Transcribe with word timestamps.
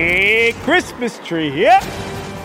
A 0.00 0.52
Christmas 0.62 1.18
tree 1.26 1.50
here. 1.50 1.76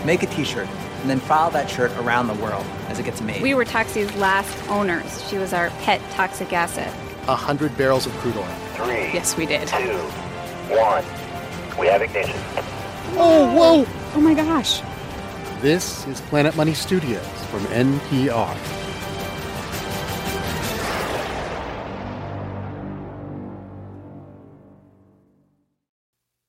Make 0.04 0.24
a 0.24 0.26
t 0.26 0.42
shirt 0.42 0.66
and 1.02 1.08
then 1.08 1.20
file 1.20 1.50
that 1.50 1.70
shirt 1.70 1.92
around 1.98 2.26
the 2.26 2.34
world 2.34 2.66
as 2.88 2.98
it 2.98 3.04
gets 3.04 3.20
made. 3.20 3.40
We 3.42 3.54
were 3.54 3.64
Toxie's 3.64 4.12
last 4.16 4.68
owners. 4.68 5.24
She 5.28 5.38
was 5.38 5.52
our 5.52 5.70
pet 5.82 6.00
toxic 6.10 6.52
asset. 6.52 6.92
A 7.28 7.36
hundred 7.36 7.76
barrels 7.78 8.06
of 8.06 8.12
crude 8.14 8.36
oil. 8.36 8.44
Three. 8.74 9.12
Yes, 9.14 9.36
we 9.36 9.46
did. 9.46 9.68
Two. 9.68 9.98
One. 10.74 11.04
We 11.78 11.86
have 11.86 12.02
ignition. 12.02 12.34
Oh, 13.16 13.54
whoa! 13.54 13.86
Oh 14.16 14.20
my 14.20 14.34
gosh. 14.34 14.82
This 15.60 16.08
is 16.08 16.20
Planet 16.22 16.56
Money 16.56 16.74
Studios 16.74 17.24
from 17.52 17.60
NPR. 17.66 18.83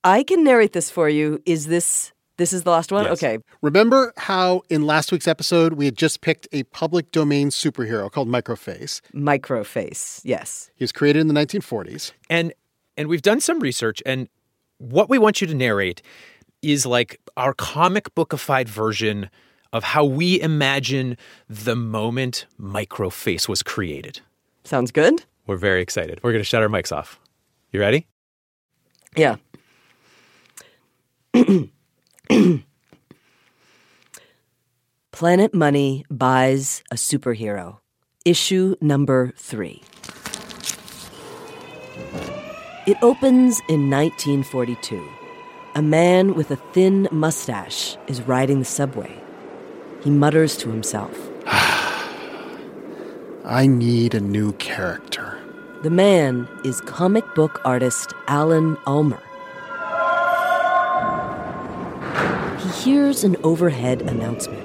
I 0.06 0.22
can 0.24 0.44
narrate 0.44 0.72
this 0.74 0.90
for 0.92 1.10
you. 1.10 1.42
Is 1.46 1.66
this 1.66 2.14
this 2.38 2.54
is 2.54 2.64
the 2.64 2.70
last 2.72 2.92
one? 2.92 3.06
Yes. 3.06 3.14
Okay. 3.14 3.40
Remember 3.62 4.14
how 4.18 4.62
in 4.70 4.86
last 4.86 5.12
week's 5.12 5.28
episode 5.28 5.74
we 5.74 5.86
had 5.86 5.98
just 5.98 6.22
picked 6.22 6.48
a 6.52 6.64
public 6.64 7.12
domain 7.12 7.50
superhero 7.50 8.12
called 8.12 8.28
Microface? 8.28 9.02
Microface. 9.14 10.22
Yes. 10.24 10.70
He 10.76 10.84
was 10.84 10.92
created 10.92 11.22
in 11.22 11.28
the 11.28 11.34
1940s. 11.34 12.12
and 12.30 12.54
and 12.98 13.08
we've 13.10 13.22
done 13.24 13.40
some 13.42 13.60
research 13.60 14.02
and 14.06 14.30
what 14.78 15.10
we 15.10 15.18
want 15.18 15.42
you 15.42 15.48
to 15.48 15.54
narrate 15.56 16.02
is 16.62 16.86
like 16.86 17.20
our 17.36 17.54
comic 17.54 18.14
bookified 18.16 18.68
version 18.70 19.30
of 19.74 19.84
how 19.84 20.06
we 20.06 20.40
imagine 20.40 21.18
the 21.50 21.76
moment 21.76 22.46
microface 22.60 23.48
was 23.50 23.64
created 23.64 24.22
Sounds 24.64 24.92
good? 24.92 25.26
we're 25.48 25.58
very 25.58 25.82
excited 25.82 26.20
we're 26.24 26.32
going 26.32 26.42
to 26.44 26.46
shut 26.46 26.62
our 26.62 26.70
mics 26.70 26.92
off 26.96 27.20
you 27.72 27.80
ready 27.80 28.08
Yeah. 29.18 29.36
Planet 35.12 35.54
Money 35.54 36.06
buys 36.10 36.82
a 36.92 36.96
superhero. 36.96 37.80
Issue 38.24 38.76
number 38.80 39.34
three. 39.36 39.84
It 42.88 42.98
opens 43.02 43.60
in 43.68 43.90
1942. 43.90 45.10
A 45.76 45.82
man 45.82 46.36
with 46.36 46.52
a 46.52 46.56
thin 46.56 47.10
mustache 47.12 47.98
is 48.08 48.22
riding 48.22 48.60
the 48.60 48.66
subway. 48.66 49.14
He 50.04 50.12
mutters 50.12 50.56
to 50.58 50.70
himself. 50.70 51.18
I 53.44 53.68
need 53.68 54.16
a 54.16 54.22
new 54.22 54.54
character. 54.54 55.38
The 55.84 55.90
man 55.90 56.48
is 56.64 56.80
comic 56.82 57.26
book 57.36 57.60
artist 57.66 58.14
Alan 58.28 58.78
Ulmer. 58.88 59.22
Hears 62.86 63.24
an 63.24 63.36
overhead 63.44 64.04
announcement. 64.04 64.62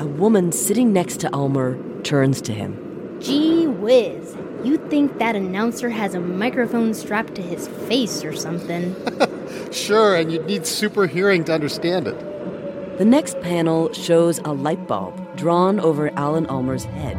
A 0.00 0.04
woman 0.04 0.50
sitting 0.50 0.92
next 0.92 1.20
to 1.20 1.32
Ulmer 1.32 1.78
turns 2.02 2.42
to 2.42 2.52
him. 2.52 3.18
Gee 3.20 3.68
whiz. 3.68 4.36
You 4.64 4.78
think 4.88 5.18
that 5.18 5.36
announcer 5.36 5.90
has 5.90 6.14
a 6.14 6.20
microphone 6.20 6.92
strapped 6.92 7.36
to 7.36 7.42
his 7.42 7.68
face 7.88 8.24
or 8.24 8.34
something. 8.34 8.94
Sure, 9.70 10.16
and 10.16 10.32
you'd 10.32 10.46
need 10.46 10.66
super 10.66 11.06
hearing 11.06 11.44
to 11.44 11.52
understand 11.52 12.08
it. 12.08 12.98
The 12.98 13.04
next 13.04 13.40
panel 13.40 13.92
shows 13.92 14.38
a 14.40 14.52
light 14.52 14.88
bulb 14.88 15.36
drawn 15.36 15.78
over 15.78 16.10
Alan 16.18 16.46
Ulmer's 16.48 16.84
head. 16.84 17.16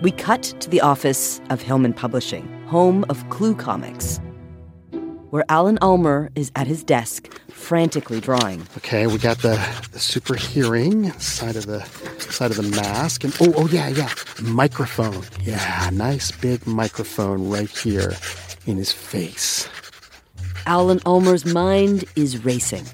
We 0.00 0.12
cut 0.12 0.42
to 0.60 0.70
the 0.70 0.80
office 0.80 1.40
of 1.50 1.60
Hillman 1.60 1.94
Publishing, 1.94 2.46
home 2.66 3.04
of 3.08 3.28
Clue 3.30 3.56
Comics, 3.56 4.20
where 5.32 5.46
Alan 5.48 5.78
Ulmer 5.80 6.30
is 6.34 6.52
at 6.56 6.66
his 6.66 6.84
desk, 6.84 7.32
frantically 7.48 8.20
drawing. 8.20 8.66
Okay, 8.76 9.06
we 9.06 9.16
got 9.16 9.38
the, 9.38 9.56
the 9.90 9.98
super 9.98 10.34
hearing 10.34 11.10
side 11.12 11.56
of 11.56 11.64
the 11.64 11.80
side 12.18 12.50
of 12.50 12.58
the 12.58 12.76
mask, 12.76 13.24
and 13.24 13.34
oh, 13.40 13.54
oh 13.56 13.66
yeah, 13.68 13.88
yeah, 13.88 14.10
microphone. 14.42 15.24
Yeah, 15.42 15.88
nice 15.90 16.30
big 16.32 16.66
microphone 16.66 17.48
right 17.48 17.70
here 17.70 18.12
in 18.66 18.76
his 18.76 18.92
face. 18.92 19.66
Alan 20.66 21.00
Ulmer's 21.06 21.46
mind 21.46 22.04
is 22.14 22.44
racing. 22.44 22.84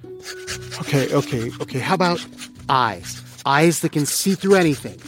Okay, 0.80 1.12
okay, 1.12 1.50
okay. 1.60 1.80
How 1.80 1.94
about 1.94 2.24
eyes? 2.68 3.20
Eyes 3.46 3.80
that 3.80 3.90
can 3.90 4.06
see 4.06 4.36
through 4.36 4.54
anything. 4.54 5.00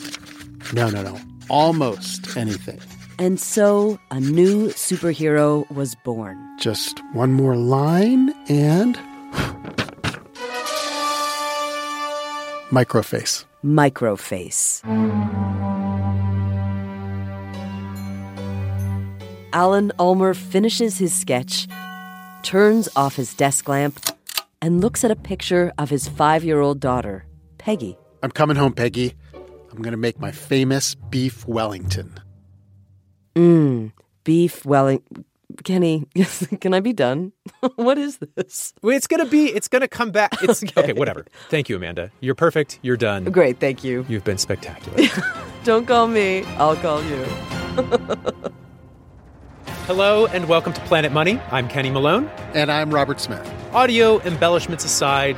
No, 0.73 0.91
no, 0.91 1.05
no. 1.05 1.21
Almost 1.49 2.37
anything. 2.37 2.81
And 3.21 3.39
so 3.39 3.99
a 4.11 4.19
new 4.19 4.69
superhero 4.69 5.71
was 5.71 5.95
born. 5.95 6.39
Just 6.59 7.03
one 7.13 7.33
more 7.33 7.55
line 7.55 8.33
and. 8.49 8.97
Microface. 12.71 13.45
Microface. 13.63 14.81
Alan 19.53 19.93
Ulmer 19.99 20.33
finishes 20.33 20.97
his 20.97 21.13
sketch, 21.13 21.69
turns 22.43 22.89
off 22.97 23.17
his 23.17 23.35
desk 23.35 23.69
lamp, 23.69 24.01
and 24.63 24.81
looks 24.81 25.05
at 25.05 25.11
a 25.11 25.17
picture 25.17 25.75
of 25.77 25.91
his 25.91 26.09
five 26.09 26.43
year 26.43 26.61
old 26.61 26.81
daughter, 26.81 27.27
Peggy. 27.59 27.99
I'm 28.23 28.31
coming 28.31 28.57
home, 28.57 28.73
Peggy. 28.73 29.13
I'm 29.71 29.83
gonna 29.83 29.99
make 29.99 30.19
my 30.19 30.33
famous 30.33 30.95
beef 30.95 31.47
Wellington. 31.47 32.19
Mmm, 33.37 33.93
beef 34.25 34.65
welling. 34.65 35.03
Kenny, 35.65 36.07
can 36.61 36.75
I 36.75 36.81
be 36.81 36.93
done? 36.93 37.33
what 37.77 37.99
is 37.99 38.19
this? 38.37 38.73
Well, 38.83 38.97
it's 38.97 39.07
gonna 39.09 39.27
be 39.27 39.47
it's 39.47 39.67
gonna 39.69 39.89
come 39.89 40.11
back 40.13 40.33
it's 40.43 40.63
okay. 40.79 40.93
whatever 40.93 41.27
thank 41.49 41.69
you 41.69 41.75
amanda 41.77 42.11
you're 42.21 42.37
perfect 42.37 42.79
you're 42.83 42.97
done 42.97 43.25
Great, 43.25 43.59
thank 43.59 43.83
you. 43.83 44.07
you've 44.09 44.23
been 44.23 44.39
spectacular 44.39 45.09
Don't 45.65 45.87
call 45.87 46.07
me, 46.07 46.45
I'll 46.57 46.77
call 46.77 47.03
you. 47.03 47.25
hello 49.87 50.27
and 50.27 50.49
welcome 50.49 50.73
to 50.73 50.81
planet 50.83 51.11
money 51.13 51.39
i'm 51.51 51.69
kenny 51.69 51.91
malone 51.91 52.31
And 52.55 52.71
I'm 52.71 52.95
Robert 52.95 53.21
Smith. 53.21 53.45
Audio 53.73 54.21
embellishments 54.21 54.85
aside, 54.85 55.37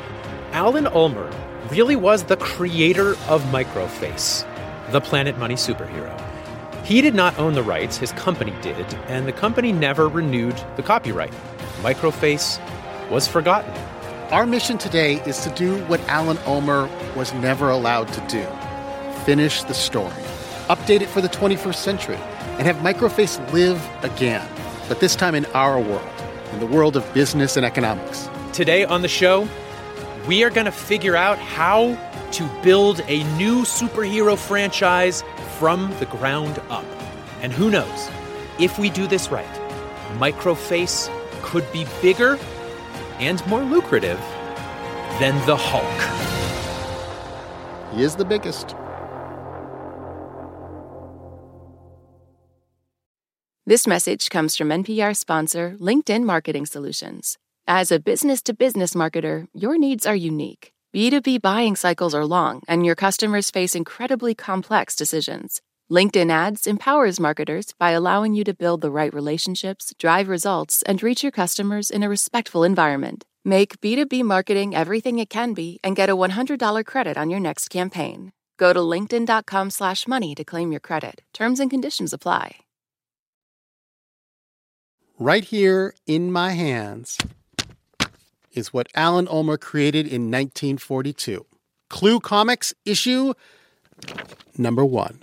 Alan 0.53 0.87
Ulmer 0.89 1.31
really 1.71 1.97
was 1.97 2.25
the 2.25 2.37
creator 2.37 3.13
of 3.29 3.43
Microface, 3.45 4.47
the 4.93 5.01
Planet 5.01 5.39
Money 5.39 5.55
superhero. 5.55 6.19
He 6.85 7.01
did 7.01 7.15
not 7.15 7.39
own 7.39 7.53
the 7.55 7.63
rights, 7.63 7.97
his 7.97 8.11
company 8.13 8.53
did, 8.61 8.95
and 9.07 9.27
the 9.27 9.33
company 9.33 9.73
never 9.73 10.09
renewed 10.09 10.61
the 10.77 10.83
copyright. 10.83 11.33
Microface 11.81 12.59
was 13.09 13.29
forgotten. 13.29 13.71
Our 14.33 14.47
mission 14.47 14.79
today 14.79 15.23
is 15.25 15.45
to 15.45 15.51
do 15.51 15.85
what 15.85 16.01
Alan 16.09 16.39
Ulmer 16.47 16.89
was 17.15 17.33
never 17.35 17.71
allowed 17.71 18.09
to 18.15 18.21
do 18.29 18.47
finish 19.25 19.63
the 19.63 19.75
story, 19.75 20.11
update 20.69 21.01
it 21.01 21.09
for 21.09 21.21
the 21.21 21.29
21st 21.29 21.77
century, 21.77 22.17
and 22.59 22.63
have 22.63 22.75
Microface 22.77 23.39
live 23.53 23.81
again, 24.03 24.45
but 24.89 24.99
this 24.99 25.15
time 25.15 25.37
in 25.37 25.47
our 25.55 25.79
world, 25.81 26.11
in 26.53 26.59
the 26.59 26.67
world 26.67 26.97
of 26.97 27.15
business 27.15 27.57
and 27.57 27.65
economics. 27.65 28.29
Today 28.53 28.85
on 28.85 29.03
the 29.03 29.09
show, 29.09 29.49
we 30.27 30.43
are 30.43 30.51
going 30.51 30.65
to 30.65 30.73
figure 30.73 31.15
out 31.15 31.39
how 31.39 31.97
to 32.33 32.63
build 32.65 33.01
a 33.07 33.23
new 33.37 33.63
superhero 33.63 34.37
franchise 34.37 35.23
from 35.59 35.91
the 35.99 36.07
ground 36.07 36.61
up. 36.71 36.85
And 37.41 37.53
who 37.53 37.71
knows, 37.71 38.11
if 38.59 38.79
we 38.79 38.91
do 38.91 39.07
this 39.07 39.31
right, 39.31 39.47
Microface 40.19 41.11
could 41.43 41.71
be 41.73 41.87
bigger 42.01 42.39
and 43.19 43.45
more 43.47 43.63
lucrative 43.63 44.19
than 45.19 45.35
the 45.47 45.57
Hulk. 45.57 45.99
He 47.95 48.03
is 48.03 48.17
the 48.17 48.25
biggest. 48.25 48.75
This 53.65 53.87
message 53.87 54.29
comes 54.29 54.57
from 54.57 54.71
NPR 54.71 55.17
sponsor 55.17 55.77
LinkedIn 55.79 56.25
Marketing 56.25 56.67
Solutions. 56.67 57.39
As 57.69 57.93
a 57.93 58.01
business 58.01 58.43
to 58.43 58.55
business 58.55 58.93
marketer, 58.95 59.47
your 59.55 59.79
needs 59.79 60.05
are 60.05 60.17
unique. 60.17 60.73
B2B 60.95 61.41
buying 61.41 61.75
cycles 61.75 62.15
are 62.15 62.27
long, 62.27 62.61
and 62.69 62.85
your 62.85 62.95
customers 62.95 63.51
face 63.51 63.75
incredibly 63.75 64.35
complex 64.35 64.95
decisions. 64.95 65.63
LinkedIn 65.91 66.31
ads 66.31 66.67
empowers 66.67 67.19
marketers 67.19 67.73
by 67.79 67.93
allowing 67.93 68.35
you 68.35 68.45
to 68.45 68.53
build 68.53 68.83
the 68.83 68.91
right 68.91 69.13
relationships, 69.15 69.95
drive 69.99 70.29
results, 70.29 70.83
and 70.83 71.03
reach 71.03 71.23
your 71.23 71.33
customers 71.33 71.89
in 71.89 72.03
a 72.03 72.11
respectful 72.11 72.63
environment. 72.63 73.25
Make 73.43 73.81
B2B 73.81 74.23
marketing 74.23 74.75
everything 74.75 75.19
it 75.19 75.31
can 75.31 75.55
be 75.55 75.81
and 75.83 75.97
get 75.97 76.11
a 76.11 76.17
$100 76.17 76.85
credit 76.85 77.17
on 77.17 77.31
your 77.31 77.41
next 77.41 77.71
campaign. 77.71 78.33
Go 78.59 78.75
to 78.75 78.81
linkedin.com 78.81 79.71
slash 79.71 80.07
money 80.07 80.35
to 80.35 80.45
claim 80.45 80.73
your 80.73 80.81
credit. 80.81 81.23
Terms 81.33 81.59
and 81.59 81.71
conditions 81.71 82.13
apply. 82.13 82.57
Right 85.19 85.45
here 85.45 85.95
in 86.07 86.31
my 86.31 86.53
hands 86.53 87.17
is 88.53 88.73
what 88.73 88.89
Alan 88.95 89.29
Ulmer 89.29 89.57
created 89.57 90.07
in 90.07 90.31
1942. 90.31 91.47
Clue 91.89 92.21
Comics 92.21 92.75
issue 92.85 93.35
number 94.57 94.85
one. 94.85 95.23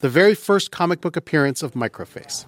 The 0.00 0.08
very 0.08 0.34
first 0.34 0.70
comic 0.70 1.00
book 1.00 1.16
appearance 1.16 1.62
of 1.62 1.72
Microface. 1.72 2.44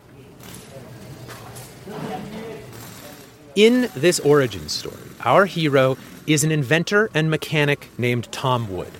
In 3.56 3.90
this 3.96 4.20
origin 4.20 4.68
story, 4.68 4.96
our 5.24 5.46
hero 5.46 5.96
is 6.26 6.44
an 6.44 6.52
inventor 6.52 7.10
and 7.14 7.30
mechanic 7.30 7.88
named 7.98 8.30
Tom 8.30 8.70
Wood. 8.70 8.92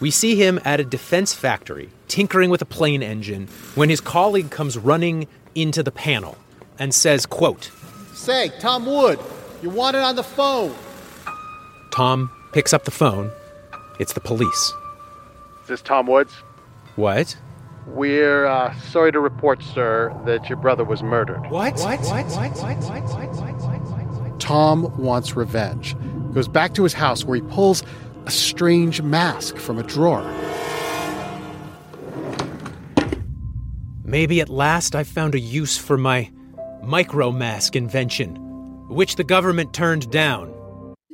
We 0.00 0.10
see 0.10 0.36
him 0.36 0.60
at 0.64 0.78
a 0.78 0.84
defense 0.84 1.34
factory 1.34 1.90
tinkering 2.06 2.50
with 2.50 2.62
a 2.62 2.66
plane 2.66 3.02
engine 3.02 3.48
when 3.74 3.88
his 3.88 4.00
colleague 4.00 4.50
comes 4.50 4.78
running 4.78 5.26
into 5.54 5.82
the 5.82 5.90
panel 5.90 6.36
and 6.78 6.94
says, 6.94 7.26
quote, 7.26 7.70
Say, 8.14 8.50
Tom 8.60 8.86
Wood, 8.86 9.18
you 9.62 9.70
want 9.70 9.96
it 9.96 10.02
on 10.02 10.16
the 10.16 10.22
phone. 10.22 10.74
Tom 11.90 12.30
picks 12.52 12.72
up 12.72 12.84
the 12.84 12.90
phone. 12.90 13.30
It's 13.98 14.12
the 14.12 14.20
police. 14.20 14.72
Is 15.62 15.68
this 15.68 15.82
Tom 15.82 16.06
Woods? 16.06 16.32
What? 16.96 17.36
We're 17.86 18.46
uh, 18.46 18.74
sorry 18.80 19.12
to 19.12 19.20
report, 19.20 19.62
sir, 19.62 20.14
that 20.26 20.48
your 20.48 20.58
brother 20.58 20.84
was 20.84 21.02
murdered. 21.02 21.40
What? 21.50 21.74
What? 21.78 22.00
What? 22.00 22.26
What? 22.30 22.56
What? 22.56 22.82
What? 22.82 23.16
What? 23.32 24.40
Tom 24.40 24.94
wants 24.98 25.34
revenge. 25.36 25.96
Goes 26.34 26.48
back 26.48 26.74
to 26.74 26.82
his 26.82 26.92
house 26.92 27.24
where 27.24 27.36
he 27.36 27.42
pulls 27.42 27.82
a 28.26 28.30
strange 28.30 29.00
mask 29.00 29.56
from 29.56 29.78
a 29.78 29.82
drawer. 29.82 30.22
Maybe 34.04 34.40
at 34.40 34.48
last 34.48 34.94
I've 34.94 35.08
found 35.08 35.34
a 35.34 35.40
use 35.40 35.78
for 35.78 35.96
my 35.96 36.30
micro 36.82 37.32
mask 37.32 37.74
invention 37.74 38.45
which 38.88 39.16
the 39.16 39.24
government 39.24 39.72
turned 39.72 40.10
down. 40.10 40.52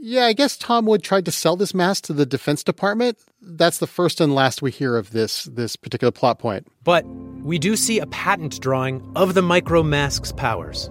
Yeah, 0.05 0.25
I 0.25 0.33
guess 0.33 0.57
Tom 0.57 0.87
Wood 0.87 1.05
tried 1.05 1.27
to 1.27 1.31
sell 1.31 1.55
this 1.55 1.75
mask 1.75 2.05
to 2.05 2.13
the 2.13 2.27
Defense 2.27 2.65
Department. 2.65 3.19
That's 3.41 3.79
the 3.79 3.87
first 3.87 4.21
and 4.21 4.35
last 4.35 4.61
we 4.61 4.73
hear 4.73 4.97
of 4.97 5.13
this 5.13 5.45
this 5.45 5.77
particular 5.77 6.11
plot 6.11 6.41
point. 6.41 6.67
But 6.83 7.07
we 7.07 7.57
do 7.61 7.77
see 7.77 8.01
a 8.01 8.07
patent 8.07 8.61
drawing 8.61 9.09
of 9.15 9.35
the 9.35 9.43
micro 9.43 9.85
mask's 9.85 10.33
powers. 10.33 10.91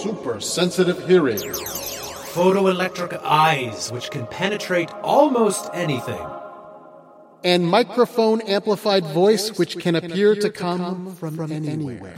Super 0.00 0.40
sensitive 0.40 1.06
hearing. 1.06 1.36
Photoelectric 2.32 3.20
eyes, 3.22 3.92
which 3.92 4.10
can 4.10 4.26
penetrate 4.28 4.90
almost 5.02 5.68
anything. 5.74 6.26
And 7.44 7.68
microphone 7.68 8.40
amplified 8.40 9.04
voice, 9.04 9.58
which 9.58 9.78
can 9.78 9.94
appear 9.96 10.34
to 10.34 10.48
come 10.48 11.14
from 11.16 11.52
anywhere. 11.52 12.14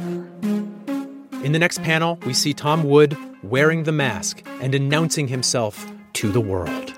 In 1.43 1.53
the 1.53 1.59
next 1.59 1.83
panel, 1.83 2.19
we 2.27 2.35
see 2.35 2.53
Tom 2.53 2.85
Wood 2.85 3.17
wearing 3.43 3.85
the 3.85 3.93
mask 3.93 4.43
and 4.61 4.75
announcing 4.75 5.29
himself 5.29 5.91
to 6.13 6.31
the 6.31 6.41
world. 6.41 6.93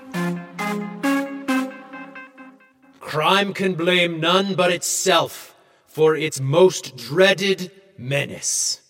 Crime 2.99 3.53
can 3.53 3.73
blame 3.75 4.19
none 4.19 4.55
but 4.55 4.69
itself 4.69 5.55
for 5.87 6.17
its 6.17 6.41
most 6.41 6.97
dreaded 6.97 7.71
menace 7.97 8.81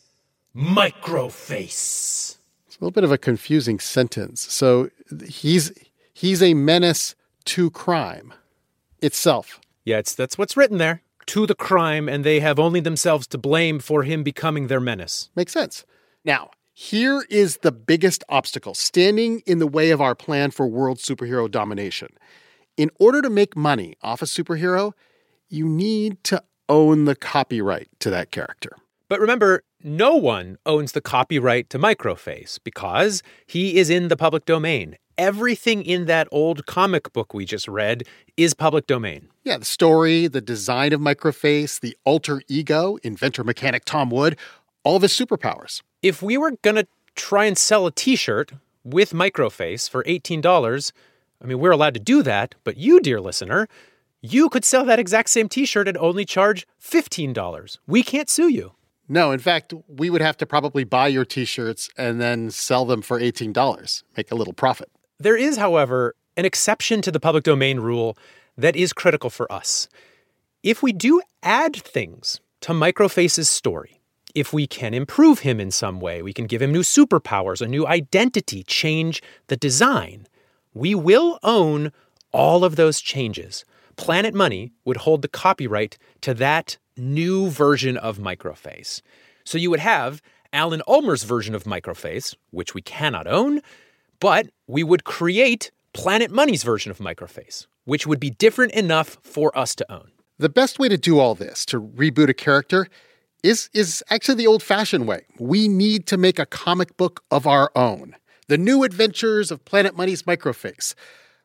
Microface. 0.56 2.38
It's 2.66 2.76
a 2.76 2.80
little 2.80 2.92
bit 2.92 3.04
of 3.04 3.12
a 3.12 3.18
confusing 3.20 3.80
sentence. 3.80 4.52
So 4.52 4.90
he's 5.28 5.72
he's 6.14 6.42
a 6.42 6.56
menace 6.56 7.14
to 7.46 7.70
crime 7.70 8.34
itself. 9.04 9.60
Yeah, 9.86 10.00
it's, 10.00 10.16
that's 10.16 10.38
what's 10.38 10.58
written 10.58 10.80
there. 10.80 11.04
To 11.28 11.46
the 11.46 11.56
crime, 11.56 12.10
and 12.10 12.24
they 12.24 12.40
have 12.40 12.60
only 12.60 12.80
themselves 12.80 13.28
to 13.28 13.38
blame 13.38 13.80
for 13.80 14.04
him 14.04 14.24
becoming 14.24 14.68
their 14.68 14.80
menace. 14.80 15.30
Makes 15.36 15.54
sense. 15.54 15.86
Now, 16.25 16.52
here 16.74 17.24
is 17.30 17.58
the 17.58 17.72
biggest 17.72 18.24
obstacle 18.30 18.74
standing 18.74 19.42
in 19.46 19.60
the 19.60 19.68
way 19.68 19.92
of 19.92 20.02
our 20.02 20.16
plan 20.16 20.52
for 20.52 20.68
world 20.68 20.98
superhero 20.98 21.50
domination. 21.50 22.10
In 22.78 22.90
order 23.00 23.22
to 23.22 23.30
make 23.30 23.56
money 23.56 23.96
off 24.02 24.22
a 24.22 24.25
superhero, 24.25 24.94
you 25.50 25.68
need 25.68 26.24
to 26.25 26.44
own 26.68 27.06
the 27.06 27.16
copyright 27.16 27.90
to 28.00 28.10
that 28.10 28.31
character. 28.31 28.75
But 29.08 29.20
remember, 29.20 29.64
no 29.84 30.16
one 30.16 30.58
owns 30.66 30.94
the 30.94 31.02
copyright 31.02 31.70
to 31.70 31.78
Microface 31.78 32.58
because 32.64 33.22
he 33.46 33.78
is 33.78 33.92
in 33.92 34.08
the 34.08 34.18
public 34.18 34.46
domain. 34.46 34.98
Everything 35.18 35.83
in 35.83 36.06
that 36.06 36.27
old 36.31 36.65
comic 36.65 37.13
book 37.13 37.33
we 37.33 37.45
just 37.45 37.68
read 37.68 38.04
is 38.36 38.54
public 38.54 38.88
domain. 38.88 39.30
Yeah, 39.44 39.57
the 39.57 39.65
story, 39.65 40.27
the 40.27 40.42
design 40.42 40.94
of 40.94 41.01
Microface, 41.01 41.80
the 41.80 41.95
alter 42.04 42.42
ego, 42.48 42.98
inventor 43.04 43.44
mechanic 43.44 43.86
Tom 43.86 44.10
Wood, 44.10 44.38
all 44.83 44.95
of 44.95 45.01
his 45.01 45.13
superpowers. 45.13 45.81
If 46.01 46.21
we 46.21 46.38
were 46.38 46.51
going 46.62 46.75
to 46.77 46.88
try 47.15 47.45
and 47.45 47.57
sell 47.57 47.86
a 47.86 47.92
t 47.92 48.15
shirt 48.15 48.54
with 48.83 49.13
Microface 49.13 49.89
for 49.89 50.04
$18, 50.04 50.92
I 51.42 51.45
mean, 51.45 51.60
we're 51.60 51.71
allowed 51.71 51.94
to 51.94 52.00
do 52.00 52.24
that, 52.24 52.56
but 52.63 52.77
you, 52.77 53.00
dear 53.00 53.21
listener, 53.21 53.68
you 54.21 54.50
could 54.50 54.65
sell 54.65 54.86
that 54.86 55.00
exact 55.00 55.30
same 55.30 55.50
t 55.50 55.65
shirt 55.65 55.88
and 55.88 55.98
only 55.98 56.25
charge 56.25 56.65
$15. 56.81 57.77
We 57.86 58.01
can't 58.01 58.30
sue 58.30 58.50
you. 58.50 58.74
No, 59.10 59.31
in 59.31 59.39
fact, 59.39 59.74
we 59.88 60.10
would 60.10 60.21
have 60.21 60.38
to 60.38 60.45
probably 60.45 60.86
buy 60.86 61.07
your 61.07 61.25
t 61.25 61.45
shirts 61.45 61.89
and 61.98 62.21
then 62.21 62.50
sell 62.50 62.86
them 62.86 63.01
for 63.01 63.19
$18, 63.19 64.04
make 64.18 64.31
a 64.31 64.36
little 64.36 64.54
profit. 64.54 64.89
There 65.19 65.38
is, 65.38 65.57
however, 65.57 66.15
an 66.36 66.45
exception 66.45 67.01
to 67.04 67.12
the 67.12 67.19
public 67.19 67.44
domain 67.44 67.80
rule 67.80 68.18
that 68.57 68.75
is 68.75 68.94
critical 68.94 69.30
for 69.30 69.51
us. 69.51 69.88
If 70.63 70.81
we 70.81 70.94
do 70.94 71.21
add 71.42 71.75
things 71.75 72.39
to 72.62 72.71
Microface's 72.71 73.50
story, 73.50 74.00
if 74.33 74.51
we 74.51 74.65
can 74.65 74.94
improve 74.94 75.39
him 75.39 75.60
in 75.60 75.71
some 75.71 76.00
way, 76.00 76.21
we 76.21 76.33
can 76.33 76.48
give 76.48 76.62
him 76.62 76.71
new 76.71 76.81
superpowers, 76.81 77.62
a 77.62 77.68
new 77.68 77.86
identity, 77.86 78.63
change 78.63 79.21
the 79.48 79.57
design, 79.57 80.27
we 80.74 80.95
will 80.95 81.39
own 81.44 81.92
all 82.31 82.63
of 82.63 82.75
those 82.75 83.00
changes. 83.00 83.63
Planet 83.95 84.33
Money 84.33 84.71
would 84.86 84.98
hold 84.98 85.21
the 85.21 85.27
copyright 85.27 85.98
to 86.21 86.33
that 86.33 86.77
new 86.98 87.50
version 87.50 87.95
of 87.98 88.18
Microface. 88.18 89.01
So 89.44 89.57
you 89.57 89.69
would 89.69 89.80
have 89.80 90.21
Alan 90.51 90.81
Ulmer's 90.88 91.24
version 91.24 91.54
of 91.54 91.65
Microface, 91.65 92.36
which 92.51 92.74
we 92.74 92.82
cannot 92.82 93.27
own, 93.27 93.62
but 94.24 94.48
we 94.68 94.84
would 94.84 95.03
create 95.03 95.70
Planet 95.92 96.32
Money's 96.32 96.63
version 96.63 96.92
of 96.92 97.00
Microface, 97.00 97.68
which 97.84 98.08
would 98.08 98.22
be 98.22 98.30
different 98.30 98.72
enough 98.72 99.18
for 99.22 99.56
us 99.58 99.75
to 99.75 99.92
own. 99.92 100.12
The 100.38 100.48
best 100.48 100.80
way 100.80 100.88
to 100.88 100.98
do 100.98 101.20
all 101.20 101.36
this, 101.36 101.65
to 101.65 101.82
reboot 101.82 102.30
a 102.30 102.34
character, 102.34 102.88
is, 103.44 103.70
is 103.74 104.01
actually 104.10 104.36
the 104.36 104.48
old 104.48 104.63
fashioned 104.63 105.10
way. 105.10 105.25
We 105.39 105.68
need 105.68 106.08
to 106.08 106.15
make 106.15 106.39
a 106.39 106.46
comic 106.46 106.96
book 106.96 107.22
of 107.32 107.46
our 107.46 107.70
own. 107.75 108.15
The 108.48 108.58
new 108.58 108.86
adventures 108.86 109.51
of 109.51 109.65
Planet 109.65 109.98
Money's 109.98 110.24
Microface. 110.24 110.96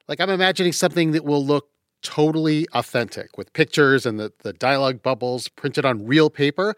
Like, 0.06 0.20
I'm 0.20 0.30
imagining 0.30 0.72
something 0.72 1.10
that 1.10 1.24
will 1.24 1.44
look 1.44 1.70
totally 2.02 2.68
authentic 2.74 3.36
with 3.36 3.52
pictures 3.54 4.06
and 4.06 4.20
the, 4.20 4.32
the 4.44 4.52
dialogue 4.52 5.02
bubbles 5.02 5.48
printed 5.48 5.84
on 5.84 6.06
real 6.06 6.30
paper. 6.30 6.76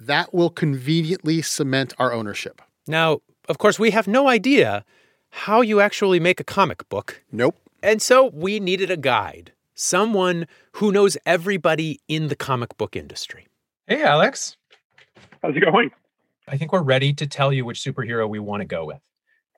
That 0.00 0.34
will 0.34 0.50
conveniently 0.50 1.40
cement 1.40 1.94
our 2.00 2.12
ownership. 2.12 2.60
Now, 2.88 3.20
of 3.48 3.58
course, 3.58 3.78
we 3.78 3.92
have 3.92 4.08
no 4.08 4.28
idea 4.28 4.84
how 5.30 5.60
you 5.60 5.80
actually 5.80 6.20
make 6.20 6.40
a 6.40 6.44
comic 6.44 6.88
book. 6.88 7.22
Nope. 7.32 7.56
And 7.82 8.02
so 8.02 8.30
we 8.32 8.60
needed 8.60 8.90
a 8.90 8.96
guide, 8.96 9.52
someone 9.74 10.46
who 10.72 10.92
knows 10.92 11.16
everybody 11.24 12.00
in 12.08 12.28
the 12.28 12.36
comic 12.36 12.76
book 12.76 12.94
industry. 12.94 13.46
Hey, 13.86 14.02
Alex. 14.02 14.56
How's 15.42 15.56
it 15.56 15.60
going? 15.60 15.90
I 16.46 16.56
think 16.56 16.72
we're 16.72 16.82
ready 16.82 17.12
to 17.14 17.26
tell 17.26 17.52
you 17.52 17.64
which 17.64 17.80
superhero 17.80 18.28
we 18.28 18.38
want 18.38 18.60
to 18.60 18.66
go 18.66 18.84
with. 18.84 19.00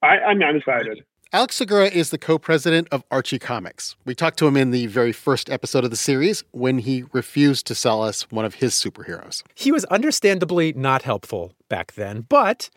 I, 0.02 0.18
I'm, 0.18 0.42
I'm 0.42 0.56
excited. 0.56 1.04
Alex 1.34 1.56
Segura 1.56 1.86
is 1.86 2.10
the 2.10 2.18
co 2.18 2.38
president 2.38 2.88
of 2.92 3.04
Archie 3.10 3.38
Comics. 3.38 3.96
We 4.04 4.14
talked 4.14 4.38
to 4.40 4.46
him 4.46 4.56
in 4.56 4.70
the 4.70 4.86
very 4.86 5.12
first 5.12 5.48
episode 5.48 5.82
of 5.82 5.90
the 5.90 5.96
series 5.96 6.44
when 6.50 6.78
he 6.78 7.04
refused 7.12 7.66
to 7.68 7.74
sell 7.74 8.02
us 8.02 8.30
one 8.30 8.44
of 8.44 8.56
his 8.56 8.74
superheroes. 8.74 9.42
He 9.54 9.72
was 9.72 9.86
understandably 9.86 10.74
not 10.74 11.02
helpful 11.02 11.54
back 11.70 11.92
then, 11.92 12.26
but 12.28 12.68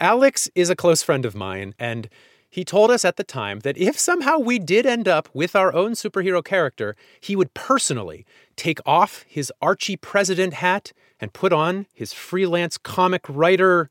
Alex 0.00 0.50
is 0.54 0.68
a 0.68 0.76
close 0.76 1.02
friend 1.02 1.24
of 1.24 1.34
mine, 1.34 1.74
and 1.78 2.10
he 2.54 2.64
told 2.64 2.88
us 2.92 3.04
at 3.04 3.16
the 3.16 3.24
time 3.24 3.58
that 3.64 3.76
if 3.76 3.98
somehow 3.98 4.38
we 4.38 4.60
did 4.60 4.86
end 4.86 5.08
up 5.08 5.28
with 5.34 5.56
our 5.56 5.74
own 5.74 5.94
superhero 5.94 6.42
character, 6.44 6.94
he 7.20 7.34
would 7.34 7.52
personally 7.52 8.24
take 8.54 8.78
off 8.86 9.24
his 9.26 9.52
Archie 9.60 9.96
president 9.96 10.54
hat 10.54 10.92
and 11.18 11.32
put 11.32 11.52
on 11.52 11.86
his 11.92 12.12
freelance 12.12 12.78
comic 12.78 13.22
writer, 13.28 13.90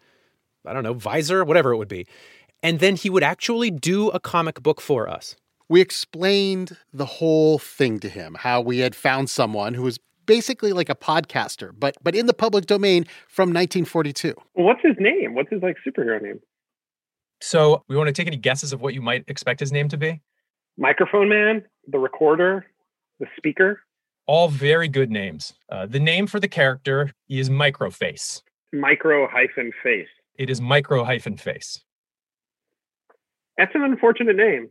I 0.66 0.72
don't 0.72 0.84
know, 0.84 0.94
visor, 0.94 1.44
whatever 1.44 1.74
it 1.74 1.78
would 1.78 1.90
be. 1.90 2.08
And 2.62 2.80
then 2.80 2.96
he 2.96 3.10
would 3.10 3.22
actually 3.22 3.70
do 3.70 4.08
a 4.12 4.20
comic 4.22 4.64
book 4.64 4.80
for 4.80 5.10
us. 5.10 5.36
We 5.68 5.82
explained 5.82 6.78
the 6.94 7.06
whole 7.06 7.60
thing 7.60 8.00
to 8.00 8.08
him, 8.08 8.38
how 8.40 8.62
we 8.62 8.78
had 8.78 8.96
found 8.96 9.30
someone 9.30 9.74
who 9.74 9.84
was 9.84 10.00
basically 10.26 10.72
like 10.72 10.88
a 10.88 10.96
podcaster, 10.96 11.72
but 11.78 11.98
but 12.02 12.16
in 12.16 12.28
the 12.28 12.34
public 12.34 12.66
domain 12.66 13.04
from 13.28 13.50
1942. 13.50 14.34
What's 14.54 14.82
his 14.82 14.96
name? 15.00 15.36
What's 15.36 15.50
his 15.50 15.62
like 15.62 15.76
superhero 15.86 16.22
name? 16.22 16.40
So, 17.44 17.84
we 17.90 17.98
want 17.98 18.08
to 18.08 18.14
take 18.14 18.28
any 18.28 18.38
guesses 18.38 18.72
of 18.72 18.80
what 18.80 18.94
you 18.94 19.02
might 19.02 19.26
expect 19.28 19.60
his 19.60 19.74
name 19.74 19.90
to 19.90 19.98
be? 19.98 20.22
Microphone 20.78 21.28
Man, 21.28 21.66
the 21.86 22.00
recorder, 22.00 22.66
the 23.20 23.26
speaker. 23.36 23.82
All 24.28 24.48
very 24.48 24.88
good 24.88 25.12
names. 25.12 25.52
Uh, 25.70 25.86
the 25.86 26.00
name 26.00 26.26
for 26.26 26.40
the 26.40 26.48
character 26.48 27.12
is 27.28 27.50
Microface. 27.50 28.42
Micro 28.72 29.28
hyphen 29.28 29.74
face. 29.84 30.08
It 30.40 30.50
is 30.50 30.62
Micro 30.62 31.04
hyphen 31.04 31.36
face. 31.36 31.82
That's 33.58 33.76
an 33.76 33.84
unfortunate 33.84 34.38
name. 34.38 34.70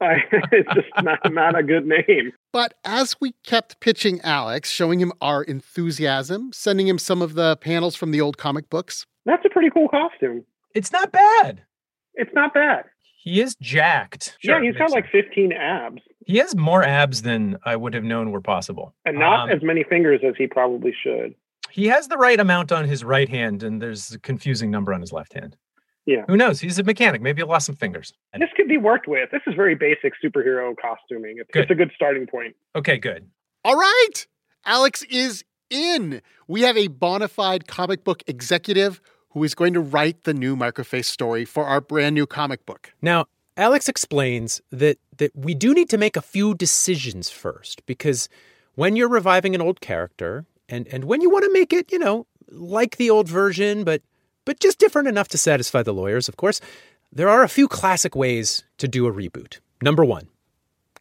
I, 0.00 0.18
it's 0.52 0.72
just 0.74 0.88
not, 1.02 1.18
not 1.32 1.58
a 1.58 1.64
good 1.64 1.86
name. 1.88 2.34
But 2.52 2.74
as 2.84 3.16
we 3.20 3.34
kept 3.44 3.80
pitching 3.80 4.20
Alex, 4.20 4.70
showing 4.70 5.00
him 5.00 5.12
our 5.20 5.42
enthusiasm, 5.42 6.52
sending 6.52 6.86
him 6.86 6.98
some 6.98 7.20
of 7.20 7.34
the 7.34 7.56
panels 7.56 7.96
from 7.96 8.12
the 8.12 8.20
old 8.20 8.38
comic 8.38 8.70
books, 8.70 9.06
That's 9.24 9.44
a 9.44 9.50
pretty 9.50 9.70
cool 9.70 9.88
costume. 9.88 10.44
It's 10.76 10.92
not 10.92 11.10
bad. 11.10 11.62
It's 12.14 12.32
not 12.34 12.52
bad. 12.54 12.84
He 13.22 13.40
is 13.40 13.56
jacked. 13.60 14.36
yeah, 14.42 14.60
he's 14.62 14.74
got 14.76 14.90
makes 14.90 14.92
like 14.92 15.10
15 15.10 15.52
abs 15.52 16.00
He 16.26 16.36
has 16.38 16.54
more 16.54 16.82
abs 16.84 17.22
than 17.22 17.56
I 17.64 17.74
would 17.74 17.94
have 17.94 18.04
known 18.04 18.30
were 18.30 18.40
possible. 18.40 18.94
and 19.04 19.18
not 19.18 19.48
Um, 19.50 19.56
as 19.56 19.62
many 19.62 19.82
fingers 19.84 20.20
as 20.26 20.34
he 20.38 20.46
probably 20.46 20.94
should. 21.02 21.34
He 21.70 21.86
has 21.88 22.08
the 22.08 22.16
right 22.16 22.38
amount 22.38 22.70
on 22.72 22.84
his 22.84 23.02
right 23.04 23.28
hand, 23.28 23.62
and 23.62 23.82
there's 23.82 24.12
a 24.12 24.18
confusing 24.20 24.70
number 24.70 24.94
on 24.94 25.00
his 25.00 25.12
left 25.12 25.32
hand. 25.34 25.56
Yeah. 26.06 26.24
Who 26.28 26.36
knows? 26.36 26.60
He's 26.60 26.78
a 26.78 26.84
mechanic. 26.84 27.20
Maybe 27.20 27.40
he 27.42 27.44
lost 27.44 27.66
some 27.66 27.74
fingers. 27.74 28.12
This 28.38 28.48
could 28.56 28.68
be 28.68 28.78
worked 28.78 29.08
with. 29.08 29.30
This 29.32 29.42
is 29.46 29.54
very 29.54 29.74
basic 29.74 30.12
superhero 30.24 30.72
costuming. 30.80 31.36
It's, 31.38 31.50
it's 31.52 31.70
a 31.70 31.74
good 31.74 31.90
starting 31.96 32.26
point. 32.28 32.54
Okay, 32.76 32.96
good. 32.98 33.28
All 33.64 33.74
right. 33.76 34.26
Alex 34.64 35.02
is 35.10 35.42
in. 35.68 36.22
We 36.46 36.62
have 36.62 36.76
a 36.76 36.86
bona 36.86 37.26
fide 37.26 37.66
comic 37.66 38.04
book 38.04 38.22
executive 38.28 39.00
who 39.36 39.44
is 39.44 39.54
going 39.54 39.74
to 39.74 39.80
write 39.80 40.24
the 40.24 40.32
new 40.32 40.56
Microface 40.56 41.04
story 41.04 41.44
for 41.44 41.66
our 41.66 41.78
brand 41.78 42.14
new 42.14 42.26
comic 42.26 42.64
book. 42.64 42.94
Now, 43.02 43.26
Alex 43.58 43.86
explains 43.86 44.62
that 44.70 44.96
that 45.18 45.30
we 45.36 45.52
do 45.52 45.74
need 45.74 45.90
to 45.90 45.98
make 45.98 46.16
a 46.16 46.22
few 46.22 46.54
decisions 46.54 47.28
first 47.28 47.84
because 47.84 48.30
when 48.76 48.96
you're 48.96 49.10
reviving 49.10 49.54
an 49.54 49.60
old 49.60 49.82
character 49.82 50.46
and 50.70 50.88
and 50.88 51.04
when 51.04 51.20
you 51.20 51.28
want 51.28 51.44
to 51.44 51.52
make 51.52 51.74
it, 51.74 51.92
you 51.92 51.98
know, 51.98 52.26
like 52.48 52.96
the 52.96 53.10
old 53.10 53.28
version 53.28 53.84
but 53.84 54.00
but 54.46 54.58
just 54.58 54.78
different 54.78 55.06
enough 55.06 55.28
to 55.28 55.36
satisfy 55.36 55.82
the 55.82 55.92
lawyers, 55.92 56.28
of 56.30 56.38
course, 56.38 56.62
there 57.12 57.28
are 57.28 57.42
a 57.42 57.48
few 57.48 57.68
classic 57.68 58.16
ways 58.16 58.64
to 58.78 58.88
do 58.88 59.06
a 59.06 59.12
reboot. 59.12 59.58
Number 59.82 60.02
1, 60.02 60.28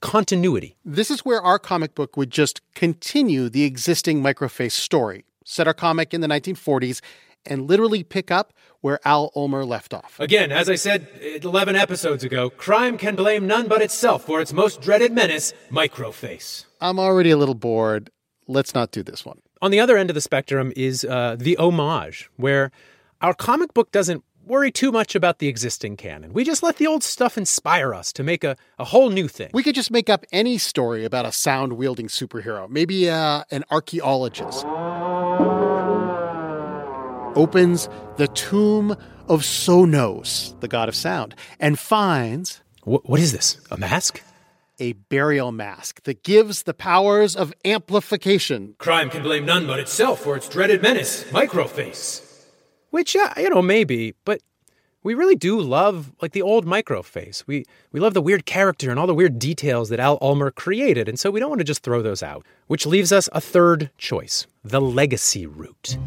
continuity. 0.02 0.76
This 0.84 1.10
is 1.10 1.22
where 1.22 1.42
our 1.42 1.58
comic 1.58 1.96
book 1.96 2.18
would 2.18 2.32
just 2.32 2.60
continue 2.74 3.48
the 3.48 3.64
existing 3.64 4.22
Microface 4.22 4.74
story, 4.74 5.24
set 5.46 5.68
our 5.68 5.74
comic 5.74 6.14
in 6.14 6.20
the 6.20 6.28
1940s, 6.28 7.00
and 7.46 7.68
literally 7.70 8.04
pick 8.04 8.32
up 8.32 8.54
where 8.82 9.00
Al 9.06 9.32
Ulmer 9.36 9.66
left 9.66 9.94
off. 9.94 10.20
Again, 10.20 10.52
as 10.52 10.70
I 10.70 10.76
said 10.76 11.08
11 11.42 11.76
episodes 11.76 12.24
ago, 12.24 12.50
crime 12.50 12.98
can 12.98 13.16
blame 13.16 13.48
none 13.48 13.68
but 13.68 13.82
itself 13.82 14.24
for 14.26 14.42
its 14.42 14.54
most 14.54 14.82
dreaded 14.82 15.12
menace, 15.12 15.54
Microface. 15.72 16.66
I'm 16.80 17.00
already 17.00 17.32
a 17.32 17.38
little 17.38 17.56
bored. 17.56 18.12
Let's 18.48 18.76
not 18.76 18.92
do 18.92 19.02
this 19.02 19.26
one. 19.26 19.40
On 19.62 19.72
the 19.72 19.80
other 19.80 19.98
end 19.98 20.10
of 20.10 20.14
the 20.14 20.22
spectrum 20.22 20.72
is 20.76 21.04
uh, 21.04 21.36
the 21.40 21.58
homage, 21.58 22.30
where 22.36 22.72
our 23.22 23.34
comic 23.34 23.74
book 23.74 23.92
doesn't 23.92 24.24
worry 24.46 24.72
too 24.72 24.92
much 24.92 25.16
about 25.16 25.40
the 25.40 25.48
existing 25.48 25.98
canon. 25.98 26.34
We 26.34 26.44
just 26.44 26.62
let 26.62 26.78
the 26.78 26.88
old 26.88 27.04
stuff 27.04 27.38
inspire 27.38 27.94
us 27.94 28.14
to 28.14 28.24
make 28.24 28.44
a, 28.44 28.56
a 28.78 28.86
whole 28.86 29.10
new 29.10 29.28
thing. 29.28 29.50
We 29.54 29.64
could 29.64 29.76
just 29.76 29.92
make 29.92 30.10
up 30.10 30.26
any 30.32 30.58
story 30.58 31.04
about 31.04 31.26
a 31.26 31.32
sound 31.32 31.74
wielding 31.74 32.08
superhero, 32.08 32.70
maybe 32.70 33.10
uh, 33.10 33.44
an 33.52 33.64
archaeologist. 33.72 34.66
Opens 37.36 37.90
the 38.18 38.28
tomb 38.30 38.92
of 39.28 39.42
Sonos, 39.42 40.60
the 40.62 40.68
god 40.68 40.90
of 40.90 40.96
sound, 40.96 41.36
and 41.60 41.78
finds 41.78 42.62
Wh- 42.84 43.04
what 43.06 43.20
is 43.20 43.32
this? 43.32 43.60
A 43.72 43.78
mask? 43.78 44.22
a 44.80 44.94
burial 44.94 45.52
mask 45.52 46.04
that 46.04 46.24
gives 46.24 46.64
the 46.64 46.74
powers 46.74 47.36
of 47.36 47.54
amplification. 47.64 48.76
Crime 48.78 49.10
can 49.10 49.24
blame 49.24 49.46
none 49.46 49.66
but 49.68 49.80
itself 49.80 50.20
for 50.22 50.36
its 50.36 50.50
dreaded 50.50 50.82
menace, 50.82 51.24
Microface. 51.26 52.22
Which, 52.90 53.16
uh, 53.16 53.30
you 53.38 53.50
know, 53.50 53.62
maybe, 53.62 54.16
but 54.26 54.42
we 55.04 55.14
really 55.14 55.36
do 55.36 55.60
love 55.60 56.12
like 56.22 56.32
the 56.32 56.42
old 56.42 56.66
Microface. 56.66 57.44
We 57.46 57.66
we 57.92 58.00
love 58.00 58.14
the 58.14 58.22
weird 58.22 58.46
character 58.46 58.90
and 58.90 59.00
all 59.00 59.08
the 59.08 59.14
weird 59.16 59.38
details 59.38 59.90
that 59.90 60.00
Al 60.00 60.18
Ulmer 60.22 60.52
created, 60.52 61.08
and 61.08 61.20
so 61.20 61.30
we 61.30 61.40
don't 61.40 61.50
want 61.50 61.60
to 61.60 61.66
just 61.66 61.84
throw 61.84 62.02
those 62.02 62.24
out. 62.24 62.46
Which 62.68 62.86
leaves 62.86 63.12
us 63.12 63.30
a 63.32 63.42
third 63.42 63.92
choice: 63.98 64.48
the 64.64 64.82
legacy 64.82 65.46
route. 65.46 65.98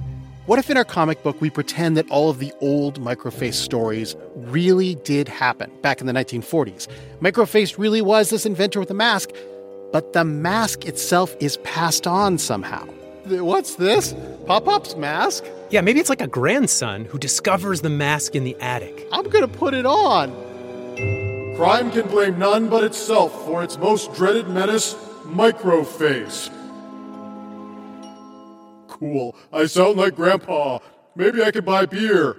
What 0.49 0.59
if 0.59 0.71
in 0.71 0.79
our 0.79 0.85
comic 0.85 1.23
book 1.23 1.39
we 1.43 1.51
pretend 1.51 1.99
that 1.99 2.11
all 2.11 2.31
of 2.31 2.39
the 2.39 2.55
old 2.63 2.99
Microface 3.03 3.53
stories 3.53 4.17
really 4.35 4.95
did 4.95 5.29
happen 5.29 5.71
back 5.83 6.01
in 6.01 6.07
the 6.07 6.13
1940s? 6.15 6.89
Microface 7.21 7.77
really 7.77 8.01
was 8.01 8.31
this 8.31 8.47
inventor 8.47 8.81
with 8.81 8.91
a 8.91 8.95
mask, 8.95 9.29
but 9.93 10.15
the 10.15 10.25
mask 10.25 10.87
itself 10.87 11.37
is 11.39 11.59
passed 11.65 12.07
on 12.07 12.39
somehow. 12.39 12.83
What's 13.27 13.75
this? 13.75 14.15
Pop 14.47 14.65
Pop's 14.65 14.97
mask? 14.97 15.45
Yeah, 15.69 15.83
maybe 15.83 16.01
it's 16.01 16.09
like 16.09 16.23
a 16.23 16.27
grandson 16.27 17.05
who 17.05 17.19
discovers 17.19 17.83
the 17.83 17.91
mask 17.91 18.35
in 18.35 18.45
the 18.45 18.57
attic. 18.59 19.07
I'm 19.13 19.29
gonna 19.29 19.49
put 19.49 19.75
it 19.75 19.85
on. 19.85 20.31
Crime 21.57 21.91
can 21.91 22.09
blame 22.09 22.39
none 22.39 22.71
but 22.71 22.85
itself 22.85 23.45
for 23.45 23.63
its 23.63 23.77
most 23.77 24.15
dreaded 24.15 24.49
menace, 24.49 24.95
Microface. 25.27 26.49
Cool. 28.99 29.37
I 29.53 29.67
sound 29.67 29.97
like 29.97 30.17
Grandpa. 30.17 30.79
Maybe 31.15 31.43
I 31.43 31.51
could 31.51 31.65
buy 31.65 31.87
beer. 31.87 32.37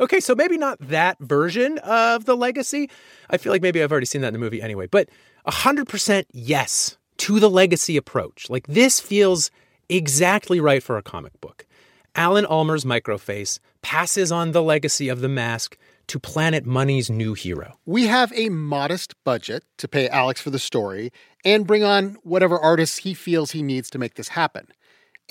Okay, 0.00 0.20
so 0.20 0.34
maybe 0.34 0.58
not 0.58 0.78
that 0.80 1.18
version 1.20 1.78
of 1.78 2.24
the 2.24 2.36
legacy. 2.36 2.90
I 3.30 3.36
feel 3.36 3.52
like 3.52 3.62
maybe 3.62 3.82
I've 3.82 3.92
already 3.92 4.06
seen 4.06 4.20
that 4.22 4.28
in 4.28 4.32
the 4.32 4.38
movie 4.38 4.60
anyway, 4.60 4.86
but 4.86 5.08
100% 5.46 6.24
yes 6.32 6.96
to 7.18 7.38
the 7.38 7.50
legacy 7.50 7.96
approach. 7.96 8.50
Like 8.50 8.66
this 8.66 8.98
feels 8.98 9.50
exactly 9.88 10.60
right 10.60 10.82
for 10.82 10.96
a 10.96 11.02
comic 11.02 11.40
book. 11.40 11.66
Alan 12.14 12.44
Ulmer's 12.46 12.84
Microface 12.84 13.58
passes 13.80 14.32
on 14.32 14.52
the 14.52 14.62
legacy 14.62 15.08
of 15.08 15.20
the 15.20 15.28
mask 15.28 15.78
to 16.08 16.18
Planet 16.18 16.66
Money's 16.66 17.08
new 17.08 17.34
hero. 17.34 17.78
We 17.86 18.06
have 18.06 18.32
a 18.34 18.48
modest 18.48 19.14
budget 19.24 19.64
to 19.78 19.88
pay 19.88 20.08
Alex 20.08 20.40
for 20.40 20.50
the 20.50 20.58
story 20.58 21.12
and 21.44 21.66
bring 21.66 21.84
on 21.84 22.16
whatever 22.22 22.58
artists 22.58 22.98
he 22.98 23.14
feels 23.14 23.52
he 23.52 23.62
needs 23.62 23.88
to 23.90 23.98
make 23.98 24.14
this 24.14 24.28
happen. 24.28 24.66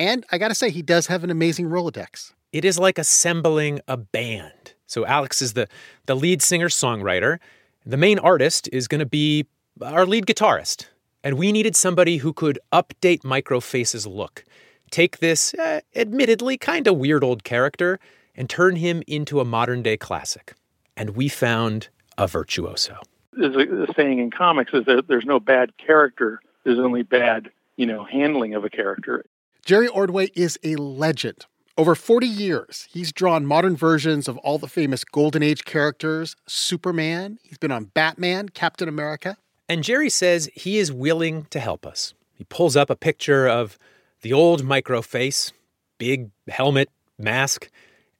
And 0.02 0.26
I 0.32 0.40
gotta 0.40 0.56
say, 0.56 0.72
he 0.72 0.82
does 0.82 1.06
have 1.08 1.24
an 1.24 1.30
amazing 1.30 1.68
Rolodex. 1.68 2.34
It 2.52 2.66
is 2.66 2.80
like 2.80 2.98
assembling 2.98 3.82
a 3.88 3.98
band. 3.98 4.74
So 4.88 5.06
Alex 5.06 5.44
is 5.44 5.54
the, 5.54 5.68
the 6.08 6.16
lead 6.16 6.42
singer 6.42 6.70
songwriter. 6.70 7.38
The 7.86 7.98
main 7.98 8.18
artist 8.18 8.68
is 8.74 8.88
going 8.88 9.00
to 9.00 9.06
be 9.06 9.46
our 9.80 10.08
lead 10.08 10.26
guitarist. 10.26 10.88
And 11.24 11.38
we 11.38 11.52
needed 11.52 11.76
somebody 11.76 12.18
who 12.18 12.34
could 12.34 12.58
update 12.74 13.22
Microface's 13.22 14.08
look, 14.08 14.44
take 14.90 15.20
this 15.20 15.54
uh, 15.54 15.82
admittedly 15.96 16.58
kind 16.58 16.88
of 16.88 16.98
weird 16.98 17.24
old 17.24 17.44
character, 17.44 18.00
and 18.36 18.50
turn 18.50 18.78
him 18.78 19.04
into 19.06 19.40
a 19.40 19.46
modern 19.46 19.84
day 19.84 19.98
classic. 19.98 20.56
And 20.98 21.12
we 21.12 21.30
found 21.30 21.90
a 22.18 22.26
virtuoso. 22.26 22.98
There's 23.34 23.56
a, 23.56 23.84
a 23.84 23.94
saying 23.94 24.18
in 24.18 24.32
comics 24.32 24.74
is 24.74 24.86
that 24.86 25.08
there's 25.08 25.26
no 25.26 25.40
bad 25.40 25.78
character. 25.78 26.42
There's 26.64 26.80
only 26.80 27.04
bad, 27.04 27.52
you 27.76 27.86
know, 27.86 28.04
handling 28.04 28.56
of 28.56 28.66
a 28.66 28.70
character. 28.72 29.26
Jerry 29.64 29.88
Ordway 29.88 30.30
is 30.34 30.58
a 30.64 30.76
legend. 30.76 31.46
Over 31.78 31.94
40 31.94 32.26
years, 32.26 32.88
he's 32.92 33.12
drawn 33.12 33.46
modern 33.46 33.76
versions 33.76 34.28
of 34.28 34.38
all 34.40 34.58
the 34.58 34.68
famous 34.68 35.04
Golden 35.04 35.44
Age 35.44 35.66
characters 35.66 36.36
Superman, 36.48 37.38
he's 37.44 37.60
been 37.60 37.72
on 37.72 37.86
Batman, 37.86 38.50
Captain 38.50 38.90
America. 38.90 39.38
And 39.70 39.84
Jerry 39.84 40.10
says 40.10 40.50
he 40.56 40.80
is 40.80 40.92
willing 40.92 41.46
to 41.52 41.60
help 41.60 41.86
us. 41.86 42.16
He 42.34 42.44
pulls 42.46 42.76
up 42.76 42.90
a 42.90 42.96
picture 42.96 43.48
of 43.48 43.78
the 44.22 44.34
old 44.34 44.64
Microface, 44.64 45.52
big 46.00 46.32
helmet, 46.48 46.90
mask, 47.20 47.70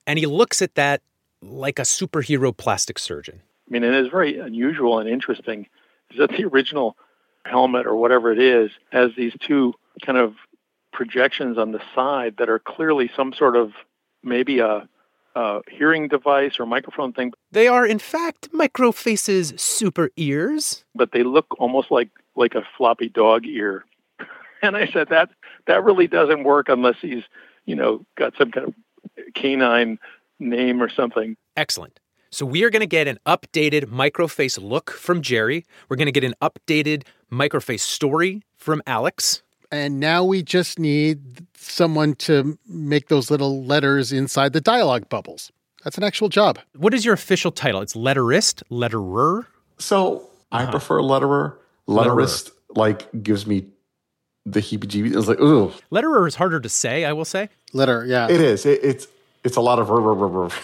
and 0.06 0.20
he 0.20 0.28
looks 0.28 0.62
at 0.62 0.76
that 0.76 1.02
like 1.42 1.80
a 1.80 1.84
superhero 1.84 2.56
plastic 2.56 3.00
surgeon. 3.00 3.42
I 3.68 3.74
mean, 3.74 3.84
it 3.84 3.96
is 3.96 4.10
very 4.10 4.38
unusual 4.38 5.00
and 5.00 5.10
interesting 5.10 5.68
is 6.12 6.20
that 6.20 6.30
the 6.30 6.46
original 6.46 6.96
helmet 7.46 7.88
or 7.88 7.96
whatever 7.96 8.32
it 8.32 8.40
is 8.40 8.70
has 8.92 9.10
these 9.18 9.34
two 9.40 9.74
kind 10.06 10.20
of 10.20 10.36
projections 11.02 11.58
on 11.58 11.72
the 11.72 11.82
side 11.96 12.36
that 12.38 12.48
are 12.48 12.60
clearly 12.60 13.10
some 13.16 13.34
sort 13.34 13.56
of 13.56 13.72
maybe 14.24 14.60
a, 14.60 14.88
a 15.36 15.62
hearing 15.78 16.08
device 16.08 16.60
or 16.60 16.66
microphone 16.68 17.12
thing, 17.12 17.34
They 17.52 17.68
are, 17.68 17.86
in 17.88 17.98
fact, 17.98 18.52
Microface's 18.54 19.60
super 19.60 20.12
ears. 20.16 20.86
but 20.94 21.12
they 21.12 21.24
look 21.24 21.48
almost 21.60 21.90
like 21.90 22.10
like 22.36 22.54
a 22.56 22.64
floppy 22.78 23.10
dog 23.10 23.46
ear. 23.46 23.84
And 24.64 24.78
I 24.78 24.86
said 24.94 25.08
that 25.10 25.30
that 25.66 25.84
really 25.84 26.06
doesn't 26.08 26.44
work 26.44 26.70
unless 26.70 26.98
he's 27.02 27.24
you 27.66 27.76
know 27.76 28.06
got 28.22 28.32
some 28.38 28.52
kind 28.52 28.68
of 28.68 28.74
canine 29.34 29.98
name 30.40 30.84
or 30.84 30.90
something. 31.00 31.36
Excellent. 31.58 32.00
So 32.30 32.46
we 32.46 32.64
are 32.64 32.70
going 32.70 32.88
to 32.90 32.96
get 33.00 33.08
an 33.08 33.18
updated 33.26 33.84
microface 34.04 34.62
look 34.62 34.92
from 34.92 35.18
Jerry. 35.24 35.66
We're 35.90 35.98
going 35.98 36.14
to 36.14 36.20
get 36.20 36.24
an 36.32 36.36
updated 36.50 37.04
microface 37.32 37.80
story 37.98 38.44
from 38.56 38.84
Alex. 38.86 39.42
And 39.72 40.00
now 40.00 40.24
we 40.24 40.44
just 40.44 40.80
need 40.80 41.48
someone 41.56 42.16
to 42.16 42.58
make 42.68 43.08
those 43.08 43.32
little 43.32 43.64
letters 43.64 44.12
inside 44.12 44.54
the 44.54 44.62
dialogue 44.62 45.08
bubbles. 45.08 45.52
That's 45.84 45.98
an 45.98 46.04
actual 46.04 46.30
job. 46.30 46.60
What 46.76 46.94
is 46.94 47.06
your 47.06 47.14
official 47.14 47.52
title? 47.52 47.82
It's 47.82 47.94
letterist, 47.94 48.64
letterer. 48.70 49.46
So 49.78 50.30
I 50.52 50.64
uh-huh. 50.64 50.72
prefer 50.72 51.02
letterer. 51.02 51.56
Letterist 51.88 52.52
like 52.76 53.08
gives 53.24 53.48
me 53.48 53.66
the 54.46 54.60
heebie-jeebies. 54.60 55.16
It's 55.18 55.28
like, 55.28 55.40
ooh, 55.40 55.72
Letterer 55.92 56.28
is 56.28 56.36
harder 56.36 56.60
to 56.60 56.70
say, 56.70 57.06
I 57.06 57.14
will 57.14 57.26
say. 57.26 57.50
Letter, 57.74 58.06
yeah. 58.06 58.28
it 58.30 58.42
is. 58.42 58.66
It, 58.66 58.80
it's 58.84 59.08
it's 59.44 59.56
a 59.56 59.62
lot 59.62 59.80
of 59.80 59.88
rrr, 59.88 60.02
rrr, 60.02 60.50
rrr. 60.50 60.62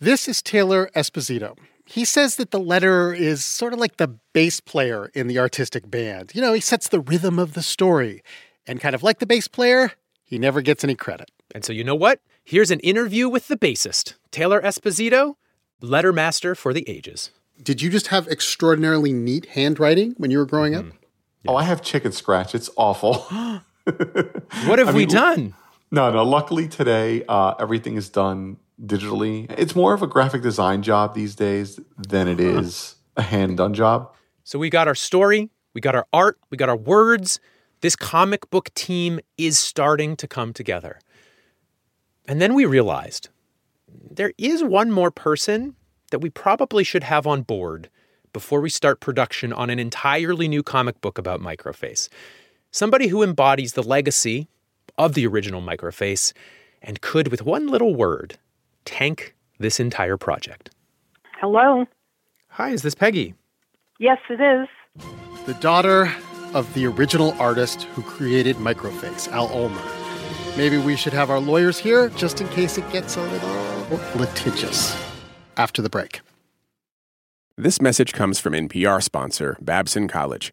This 0.00 0.28
is 0.28 0.42
Taylor 0.42 0.90
Esposito. 0.94 1.56
He 1.84 2.04
says 2.04 2.36
that 2.36 2.50
the 2.50 2.60
letterer 2.60 3.16
is 3.16 3.44
sort 3.44 3.72
of 3.72 3.78
like 3.78 3.98
the 3.98 4.18
bass 4.32 4.60
player 4.60 5.10
in 5.14 5.26
the 5.26 5.38
artistic 5.38 5.90
band. 5.90 6.32
You 6.34 6.40
know, 6.40 6.52
he 6.52 6.60
sets 6.60 6.88
the 6.88 7.00
rhythm 7.00 7.38
of 7.38 7.54
the 7.54 7.62
story. 7.62 8.22
And 8.66 8.80
kind 8.80 8.94
of 8.94 9.02
like 9.02 9.18
the 9.18 9.26
bass 9.26 9.48
player, 9.48 9.92
he 10.24 10.38
never 10.38 10.62
gets 10.62 10.82
any 10.82 10.94
credit. 10.94 11.30
And 11.54 11.64
so 11.64 11.72
you 11.72 11.84
know 11.84 11.94
what? 11.94 12.20
Here's 12.42 12.70
an 12.70 12.80
interview 12.80 13.28
with 13.28 13.48
the 13.48 13.56
bassist, 13.56 14.14
Taylor 14.30 14.60
Esposito, 14.62 15.34
letter 15.80 16.12
master 16.12 16.54
for 16.54 16.72
the 16.72 16.88
ages. 16.88 17.30
Did 17.62 17.82
you 17.82 17.90
just 17.90 18.08
have 18.08 18.26
extraordinarily 18.28 19.12
neat 19.12 19.46
handwriting 19.46 20.14
when 20.16 20.30
you 20.30 20.38
were 20.38 20.46
growing 20.46 20.74
up? 20.74 20.86
Oh, 21.46 21.56
I 21.56 21.64
have 21.64 21.82
chicken 21.82 22.12
scratch. 22.12 22.54
It's 22.54 22.70
awful. 22.76 23.26
What 24.66 24.78
have 24.78 24.88
I 24.88 24.92
we 24.92 25.00
mean, 25.00 25.08
done? 25.08 25.54
No, 25.90 26.10
no. 26.10 26.24
Luckily 26.24 26.68
today, 26.68 27.22
uh, 27.28 27.54
everything 27.60 27.96
is 27.96 28.08
done 28.08 28.56
digitally. 28.82 29.50
It's 29.56 29.74
more 29.74 29.94
of 29.94 30.02
a 30.02 30.06
graphic 30.06 30.42
design 30.42 30.82
job 30.82 31.14
these 31.14 31.34
days 31.34 31.78
than 31.96 32.28
it 32.28 32.40
is 32.40 32.96
a 33.16 33.22
hand 33.22 33.56
done 33.56 33.74
job. 33.74 34.12
So 34.42 34.58
we 34.58 34.70
got 34.70 34.88
our 34.88 34.94
story, 34.94 35.50
we 35.72 35.80
got 35.80 35.94
our 35.94 36.06
art, 36.12 36.38
we 36.50 36.56
got 36.56 36.68
our 36.68 36.76
words. 36.76 37.40
This 37.80 37.96
comic 37.96 38.50
book 38.50 38.72
team 38.74 39.20
is 39.36 39.58
starting 39.58 40.16
to 40.16 40.26
come 40.26 40.52
together. 40.52 40.98
And 42.26 42.40
then 42.40 42.54
we 42.54 42.64
realized 42.64 43.28
there 44.10 44.32
is 44.38 44.64
one 44.64 44.90
more 44.90 45.10
person 45.10 45.76
that 46.10 46.20
we 46.20 46.30
probably 46.30 46.84
should 46.84 47.04
have 47.04 47.26
on 47.26 47.42
board 47.42 47.90
before 48.32 48.60
we 48.60 48.70
start 48.70 49.00
production 49.00 49.52
on 49.52 49.70
an 49.70 49.78
entirely 49.78 50.48
new 50.48 50.62
comic 50.62 51.00
book 51.00 51.18
about 51.18 51.40
Microface. 51.40 52.08
Somebody 52.70 53.08
who 53.08 53.22
embodies 53.22 53.74
the 53.74 53.82
legacy 53.82 54.48
of 54.98 55.14
the 55.14 55.26
original 55.26 55.62
Microface 55.62 56.32
and 56.82 57.00
could, 57.00 57.28
with 57.28 57.42
one 57.42 57.68
little 57.68 57.94
word, 57.94 58.38
tank 58.84 59.34
this 59.58 59.80
entire 59.80 60.16
project. 60.16 60.70
Hello. 61.40 61.86
Hi, 62.48 62.70
is 62.70 62.82
this 62.82 62.94
Peggy? 62.94 63.34
Yes, 63.98 64.18
it 64.28 64.40
is. 64.40 64.68
The 65.46 65.54
daughter 65.54 66.12
of 66.54 66.72
the 66.74 66.86
original 66.86 67.32
artist 67.40 67.82
who 67.82 68.02
created 68.02 68.56
Microface, 68.56 69.30
Al 69.32 69.48
Ulmer. 69.48 69.82
Maybe 70.56 70.78
we 70.78 70.96
should 70.96 71.12
have 71.12 71.30
our 71.30 71.40
lawyers 71.40 71.78
here 71.78 72.08
just 72.10 72.40
in 72.40 72.48
case 72.48 72.78
it 72.78 72.88
gets 72.92 73.16
a 73.16 73.22
little 73.22 74.00
litigious. 74.16 74.96
After 75.56 75.82
the 75.82 75.90
break. 75.90 76.20
This 77.56 77.80
message 77.80 78.12
comes 78.12 78.40
from 78.40 78.52
NPR 78.52 79.02
sponsor 79.02 79.56
Babson 79.60 80.08
College. 80.08 80.52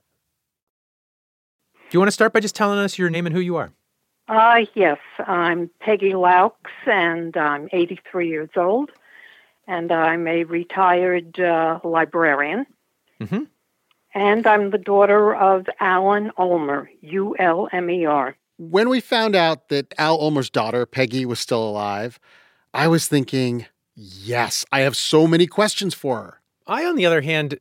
Do 1.91 1.97
you 1.97 1.99
want 1.99 2.07
to 2.07 2.13
start 2.13 2.31
by 2.31 2.39
just 2.39 2.55
telling 2.55 2.79
us 2.79 2.97
your 2.97 3.09
name 3.09 3.25
and 3.25 3.35
who 3.35 3.41
you 3.41 3.57
are? 3.57 3.73
Uh, 4.29 4.61
yes, 4.75 4.97
I'm 5.27 5.69
Peggy 5.81 6.13
Laux, 6.13 6.53
and 6.85 7.35
I'm 7.35 7.67
83 7.73 8.29
years 8.29 8.49
old, 8.55 8.91
and 9.67 9.91
I'm 9.91 10.25
a 10.25 10.45
retired 10.45 11.37
uh, 11.37 11.81
librarian. 11.83 12.65
Mm-hmm. 13.19 13.43
And 14.13 14.47
I'm 14.47 14.69
the 14.69 14.77
daughter 14.77 15.35
of 15.35 15.65
Alan 15.81 16.31
Ulmer, 16.37 16.89
U 17.01 17.35
L 17.37 17.67
M 17.73 17.89
E 17.89 18.05
R. 18.05 18.37
When 18.57 18.87
we 18.87 19.01
found 19.01 19.35
out 19.35 19.67
that 19.67 19.93
Al 19.97 20.17
Ulmer's 20.17 20.49
daughter, 20.49 20.85
Peggy, 20.85 21.25
was 21.25 21.41
still 21.41 21.61
alive, 21.61 22.21
I 22.73 22.87
was 22.87 23.07
thinking, 23.07 23.65
yes, 23.95 24.63
I 24.71 24.79
have 24.81 24.95
so 24.95 25.27
many 25.27 25.45
questions 25.45 25.93
for 25.93 26.15
her. 26.23 26.41
I, 26.65 26.85
on 26.85 26.95
the 26.95 27.05
other 27.05 27.19
hand, 27.19 27.59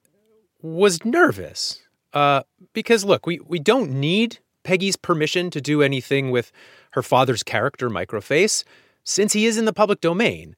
was 0.63 1.05
nervous 1.05 1.83
uh, 2.13 2.43
because 2.73 3.05
look, 3.05 3.27
we, 3.27 3.41
we 3.41 3.59
don't 3.59 3.91
need 3.91 4.39
Peggy's 4.63 4.97
permission 4.97 5.51
to 5.51 5.61
do 5.61 5.83
anything 5.83 6.31
with 6.31 6.53
her 6.93 7.03
father's 7.03 7.43
character, 7.43 7.89
Microface, 7.89 8.65
since 9.05 9.33
he 9.33 9.47
is 9.47 9.57
in 9.57 9.65
the 9.65 9.73
public 9.73 10.01
domain. 10.01 10.57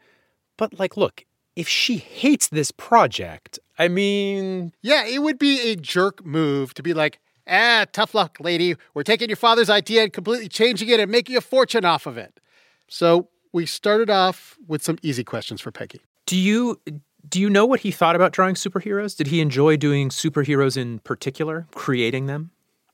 But, 0.57 0.79
like, 0.79 0.97
look, 0.97 1.25
if 1.57 1.69
she 1.69 1.97
hates 1.97 2.49
this 2.49 2.71
project, 2.71 3.59
I 3.79 3.89
mean, 3.89 4.73
Yeah, 4.83 5.05
it 5.07 5.21
would 5.21 5.39
be 5.39 5.61
a 5.71 5.77
jerk 5.77 6.25
move 6.25 6.75
to 6.75 6.83
be 6.83 6.95
like, 6.95 7.21
ah, 7.47 7.87
tough 7.93 8.15
luck, 8.15 8.39
lady. 8.41 8.77
We're 8.95 9.03
taking 9.03 9.29
your 9.29 9.37
father's 9.37 9.71
idea 9.71 10.05
and 10.05 10.13
completely 10.13 10.49
changing 10.49 10.89
it 10.89 11.01
and 11.01 11.11
making 11.11 11.37
a 11.37 11.41
fortune 11.41 11.85
off 11.85 12.07
of 12.07 12.17
it. 12.17 12.41
So 12.89 13.29
we 13.53 13.67
started 13.67 14.11
off 14.11 14.57
with 14.67 14.83
some 14.83 14.99
easy 15.03 15.25
questions 15.25 15.61
for 15.61 15.71
Peggy. 15.71 16.01
do 16.27 16.37
you 16.37 16.81
do 17.29 17.41
you 17.41 17.49
know 17.49 17.65
what 17.65 17.81
he 17.81 17.91
thought 17.91 18.17
about 18.17 18.33
drawing 18.33 18.55
superheroes? 18.55 19.17
Did 19.17 19.29
he 19.29 19.41
enjoy 19.41 19.77
doing 19.77 20.09
superheroes 20.09 20.77
in 20.77 20.99
particular, 21.01 21.67
creating 21.75 22.27
them? 22.27 22.51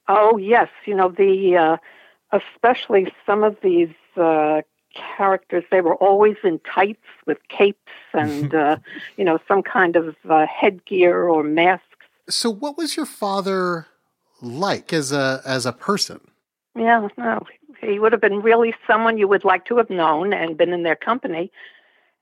Oh, 0.09 0.37
yes. 0.37 0.69
You 0.87 0.95
know, 0.95 1.09
the, 1.09 1.57
uh, 1.57 1.77
especially 2.33 3.13
some 3.27 3.43
of 3.43 3.57
these 3.63 3.95
uh, 4.17 4.63
characters, 4.95 5.65
they 5.71 5.81
were 5.81 5.97
always 5.97 6.37
in 6.45 6.61
tights 6.61 7.05
with 7.27 7.39
capes 7.49 7.79
and, 8.13 8.55
uh, 8.55 8.77
you 9.17 9.25
know, 9.25 9.39
some 9.49 9.63
kind 9.63 9.97
of 9.97 10.17
uh, 10.29 10.47
headgear 10.47 11.29
or 11.29 11.43
masks. 11.43 11.85
So 12.29 12.51
what 12.51 12.77
was 12.77 12.97
your 12.97 13.07
father 13.07 13.87
like 14.43 14.93
as 14.93 15.13
a 15.13 15.43
as 15.45 15.67
a 15.67 15.73
person? 15.73 16.21
Yeah, 16.77 17.09
no, 17.17 17.41
he 17.81 17.99
would 17.99 18.13
have 18.13 18.21
been 18.21 18.41
really 18.41 18.75
someone 18.87 19.19
you 19.19 19.27
would 19.27 19.45
like 19.45 19.65
to 19.67 19.79
have 19.79 19.91
known 19.91 20.33
and 20.33 20.57
been 20.57 20.73
in 20.73 20.83
their 20.83 20.95
company. 20.95 21.51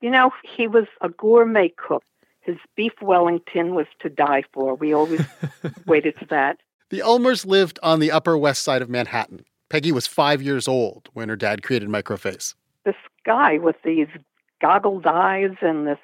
You 0.01 0.11
know, 0.11 0.31
he 0.43 0.67
was 0.67 0.85
a 1.01 1.09
gourmet 1.09 1.69
cook. 1.69 2.03
His 2.41 2.57
beef 2.75 2.93
Wellington 3.01 3.75
was 3.75 3.87
to 3.99 4.09
die 4.09 4.43
for. 4.53 4.75
We 4.75 4.93
always 4.93 5.25
waited 5.85 6.15
for 6.15 6.25
that. 6.25 6.59
The 6.89 7.01
Ulmers 7.01 7.45
lived 7.45 7.79
on 7.83 7.99
the 7.99 8.11
Upper 8.11 8.37
West 8.37 8.63
Side 8.63 8.81
of 8.81 8.89
Manhattan. 8.89 9.43
Peggy 9.69 9.91
was 9.91 10.07
five 10.07 10.41
years 10.41 10.67
old 10.67 11.09
when 11.13 11.27
her 11.27 11.35
dad 11.35 11.61
created 11.61 11.89
Microface. 11.89 12.55
This 12.85 12.95
guy 13.25 13.57
with 13.57 13.75
these 13.83 14.07
goggled 14.61 15.05
eyes 15.05 15.51
and 15.61 15.85
this 15.85 15.99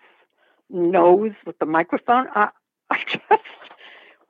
nose 0.70 1.32
with 1.46 1.58
the 1.60 1.66
microphone, 1.66 2.28
I, 2.36 2.50
I 2.90 3.00
just, 3.08 3.44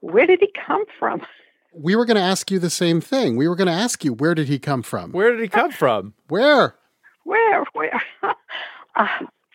where 0.02 0.28
did 0.28 0.40
he 0.40 0.52
come 0.66 0.84
from? 1.00 1.26
We 1.74 1.96
were 1.96 2.06
going 2.06 2.18
to 2.18 2.22
ask 2.22 2.52
you 2.52 2.60
the 2.60 2.70
same 2.70 3.02
thing. 3.02 3.36
We 3.36 3.48
were 3.48 3.56
going 3.56 3.68
to 3.68 3.74
ask 3.74 4.06
you, 4.06 4.14
where 4.14 4.36
did 4.36 4.48
he 4.48 4.60
come 4.60 4.84
from? 4.84 5.12
Where 5.12 5.32
did 5.32 5.42
he 5.42 5.48
come 5.48 5.72
from? 5.72 6.14
Where? 6.28 6.76
Where? 7.24 7.64
Where? 7.74 8.04
uh, 8.96 9.08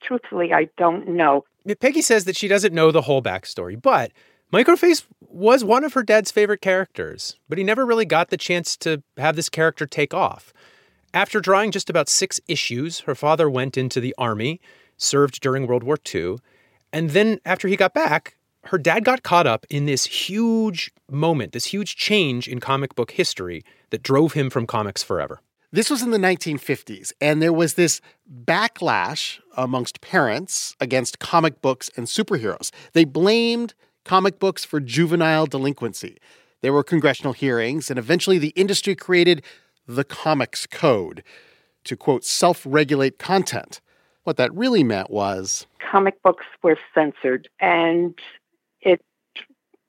truthfully, 0.08 0.52
I 0.52 0.68
don't 0.78 1.06
know. 1.08 1.44
Peggy 1.80 2.00
says 2.00 2.24
that 2.24 2.36
she 2.36 2.48
doesn't 2.48 2.74
know 2.74 2.90
the 2.90 3.02
whole 3.02 3.22
backstory, 3.22 3.80
but 3.80 4.10
Microface 4.52 5.04
was 5.20 5.62
one 5.62 5.84
of 5.84 5.92
her 5.92 6.02
dad's 6.02 6.30
favorite 6.30 6.62
characters, 6.62 7.36
but 7.48 7.58
he 7.58 7.64
never 7.64 7.84
really 7.84 8.06
got 8.06 8.30
the 8.30 8.38
chance 8.38 8.76
to 8.78 9.02
have 9.18 9.36
this 9.36 9.50
character 9.50 9.86
take 9.86 10.14
off. 10.14 10.54
After 11.12 11.40
drawing 11.40 11.70
just 11.70 11.90
about 11.90 12.08
six 12.08 12.40
issues, 12.48 13.00
her 13.00 13.14
father 13.14 13.50
went 13.50 13.76
into 13.76 14.00
the 14.00 14.14
army, 14.16 14.60
served 14.96 15.40
during 15.40 15.66
World 15.66 15.82
War 15.82 15.98
II, 16.14 16.36
and 16.92 17.10
then 17.10 17.40
after 17.44 17.68
he 17.68 17.76
got 17.76 17.92
back, 17.92 18.36
her 18.64 18.78
dad 18.78 19.04
got 19.04 19.22
caught 19.22 19.46
up 19.46 19.66
in 19.68 19.84
this 19.84 20.06
huge 20.06 20.90
moment, 21.10 21.52
this 21.52 21.66
huge 21.66 21.96
change 21.96 22.48
in 22.48 22.60
comic 22.60 22.94
book 22.94 23.10
history 23.12 23.62
that 23.90 24.02
drove 24.02 24.32
him 24.32 24.48
from 24.48 24.66
comics 24.66 25.02
forever. 25.02 25.40
This 25.70 25.90
was 25.90 26.02
in 26.02 26.12
the 26.12 26.18
1950s, 26.18 27.12
and 27.20 27.42
there 27.42 27.52
was 27.52 27.74
this 27.74 28.00
backlash 28.44 29.38
amongst 29.54 30.00
parents 30.00 30.74
against 30.80 31.18
comic 31.18 31.60
books 31.60 31.90
and 31.94 32.06
superheroes. 32.06 32.70
They 32.94 33.04
blamed 33.04 33.74
comic 34.06 34.38
books 34.38 34.64
for 34.64 34.80
juvenile 34.80 35.44
delinquency. 35.44 36.16
There 36.62 36.72
were 36.72 36.82
congressional 36.82 37.34
hearings, 37.34 37.90
and 37.90 37.98
eventually 37.98 38.38
the 38.38 38.54
industry 38.56 38.94
created 38.94 39.44
the 39.86 40.04
Comics 40.04 40.66
Code 40.66 41.22
to, 41.84 41.96
quote, 41.98 42.24
self 42.24 42.62
regulate 42.64 43.18
content. 43.18 43.82
What 44.24 44.38
that 44.38 44.54
really 44.54 44.82
meant 44.82 45.10
was 45.10 45.66
comic 45.78 46.22
books 46.22 46.46
were 46.62 46.78
censored, 46.94 47.46
and 47.60 48.18
it 48.80 49.02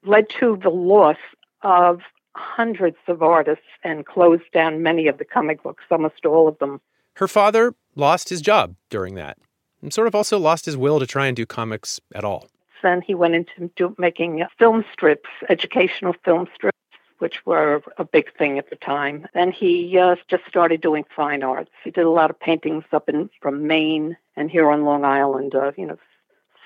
led 0.03 0.27
to 0.41 0.59
the 0.61 0.69
loss 0.69 1.17
of 1.61 2.01
hundreds 2.35 2.97
of 3.07 3.21
artists 3.21 3.65
and 3.83 4.05
closed 4.05 4.51
down 4.53 4.83
many 4.83 5.07
of 5.07 5.17
the 5.17 5.25
comic 5.25 5.63
books, 5.63 5.83
almost 5.89 6.25
all 6.25 6.47
of 6.47 6.57
them. 6.59 6.81
Her 7.15 7.27
father 7.27 7.73
lost 7.95 8.29
his 8.29 8.41
job 8.41 8.75
during 8.89 9.15
that 9.15 9.37
and 9.81 9.93
sort 9.93 10.07
of 10.07 10.15
also 10.15 10.37
lost 10.37 10.65
his 10.65 10.77
will 10.77 10.99
to 10.99 11.07
try 11.07 11.27
and 11.27 11.35
do 11.35 11.45
comics 11.45 11.99
at 12.13 12.23
all. 12.23 12.49
Then 12.81 13.01
he 13.01 13.13
went 13.13 13.35
into 13.35 13.69
do, 13.75 13.95
making 13.97 14.45
film 14.57 14.85
strips, 14.91 15.29
educational 15.49 16.15
film 16.23 16.47
strips, 16.55 16.77
which 17.19 17.45
were 17.45 17.81
a 17.97 18.05
big 18.05 18.33
thing 18.37 18.57
at 18.57 18.69
the 18.69 18.77
time. 18.77 19.27
Then 19.33 19.51
he 19.51 19.97
uh, 19.97 20.15
just 20.29 20.45
started 20.47 20.79
doing 20.81 21.03
fine 21.13 21.43
arts. 21.43 21.71
He 21.83 21.91
did 21.91 22.05
a 22.05 22.09
lot 22.09 22.29
of 22.29 22.39
paintings 22.39 22.85
up 22.93 23.09
in 23.09 23.29
from 23.41 23.67
Maine 23.67 24.15
and 24.37 24.49
here 24.49 24.69
on 24.69 24.85
Long 24.85 25.03
Island, 25.03 25.55
uh, 25.55 25.73
you 25.77 25.85
know, 25.85 25.97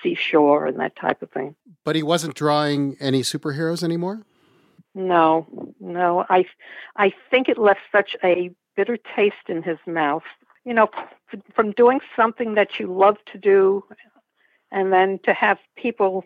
seashore 0.02 0.66
and 0.66 0.78
that 0.78 0.94
type 0.94 1.22
of 1.22 1.30
thing. 1.30 1.56
But 1.82 1.96
he 1.96 2.02
wasn't 2.02 2.34
drawing 2.34 2.96
any 3.00 3.22
superheroes 3.22 3.82
anymore? 3.82 4.22
No, 4.94 5.74
no. 5.80 6.24
I, 6.28 6.44
I 6.96 7.12
think 7.30 7.48
it 7.48 7.58
left 7.58 7.80
such 7.90 8.16
a 8.22 8.50
bitter 8.76 8.96
taste 9.16 9.48
in 9.48 9.62
his 9.62 9.78
mouth. 9.86 10.22
You 10.64 10.72
know, 10.72 10.88
from 11.54 11.72
doing 11.72 12.00
something 12.16 12.54
that 12.54 12.78
you 12.78 12.92
love 12.92 13.16
to 13.32 13.38
do, 13.38 13.84
and 14.70 14.92
then 14.92 15.20
to 15.24 15.34
have 15.34 15.58
people 15.76 16.24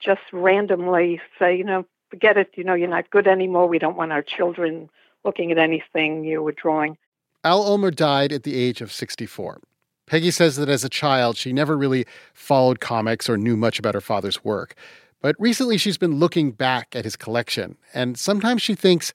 just 0.00 0.22
randomly 0.32 1.20
say, 1.38 1.56
you 1.56 1.64
know, 1.64 1.86
forget 2.10 2.36
it, 2.36 2.50
you 2.56 2.64
know, 2.64 2.74
you're 2.74 2.88
not 2.88 3.10
good 3.10 3.26
anymore. 3.26 3.66
We 3.68 3.78
don't 3.78 3.96
want 3.96 4.12
our 4.12 4.22
children 4.22 4.90
looking 5.24 5.50
at 5.50 5.58
anything 5.58 6.24
you 6.24 6.42
were 6.42 6.52
drawing. 6.52 6.96
Al 7.42 7.62
Ulmer 7.62 7.90
died 7.90 8.32
at 8.32 8.42
the 8.42 8.56
age 8.56 8.80
of 8.80 8.92
64. 8.92 9.60
Peggy 10.06 10.30
says 10.30 10.56
that 10.56 10.68
as 10.68 10.84
a 10.84 10.88
child, 10.88 11.36
she 11.36 11.52
never 11.52 11.76
really 11.76 12.06
followed 12.34 12.80
comics 12.80 13.28
or 13.28 13.38
knew 13.38 13.56
much 13.56 13.78
about 13.78 13.94
her 13.94 14.00
father's 14.00 14.44
work. 14.44 14.74
But 15.24 15.36
recently, 15.38 15.78
she's 15.78 15.96
been 15.96 16.16
looking 16.16 16.50
back 16.50 16.94
at 16.94 17.06
his 17.06 17.16
collection, 17.16 17.78
and 17.94 18.18
sometimes 18.18 18.60
she 18.60 18.74
thinks 18.74 19.14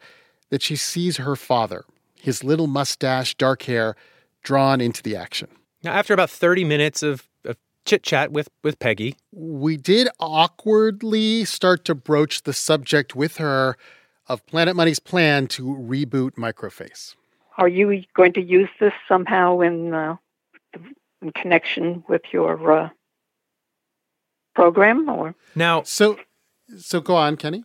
that 0.50 0.64
she 0.64 0.76
sees 0.76 1.18
her 1.18 1.36
father, 1.36 1.86
his 2.20 2.44
little 2.44 2.66
mustache, 2.66 3.36
dark 3.36 3.62
hair, 3.62 3.96
drawn 4.42 4.82
into 4.82 5.04
the 5.04 5.16
action. 5.16 5.50
Now, 5.84 5.92
after 5.92 6.16
about 6.16 6.32
30 6.32 6.64
minutes 6.64 7.04
of, 7.04 7.30
of 7.46 7.58
chit 7.86 8.02
chat 8.02 8.32
with, 8.32 8.50
with 8.64 8.80
Peggy, 8.80 9.18
we 9.32 9.78
did 9.78 10.10
awkwardly 10.20 11.46
start 11.46 11.86
to 11.86 11.94
broach 11.94 12.42
the 12.42 12.54
subject 12.54 13.16
with 13.16 13.38
her 13.38 13.78
of 14.26 14.44
Planet 14.48 14.76
Money's 14.76 14.98
plan 14.98 15.46
to 15.50 15.64
reboot 15.64 16.32
Microface. 16.32 17.14
Are 17.60 17.68
you 17.68 18.04
going 18.16 18.34
to 18.34 18.42
use 18.42 18.70
this 18.80 18.94
somehow 19.08 19.60
in, 19.60 19.94
uh, 19.94 20.16
in 21.22 21.34
connection 21.34 22.04
with 22.08 22.24
your 22.32 22.72
uh, 22.72 22.90
program, 24.60 25.10
or 25.10 25.36
now? 25.56 25.84
So, 25.84 26.18
so 26.78 27.00
go 27.02 27.16
on, 27.16 27.38
Kenny. 27.38 27.64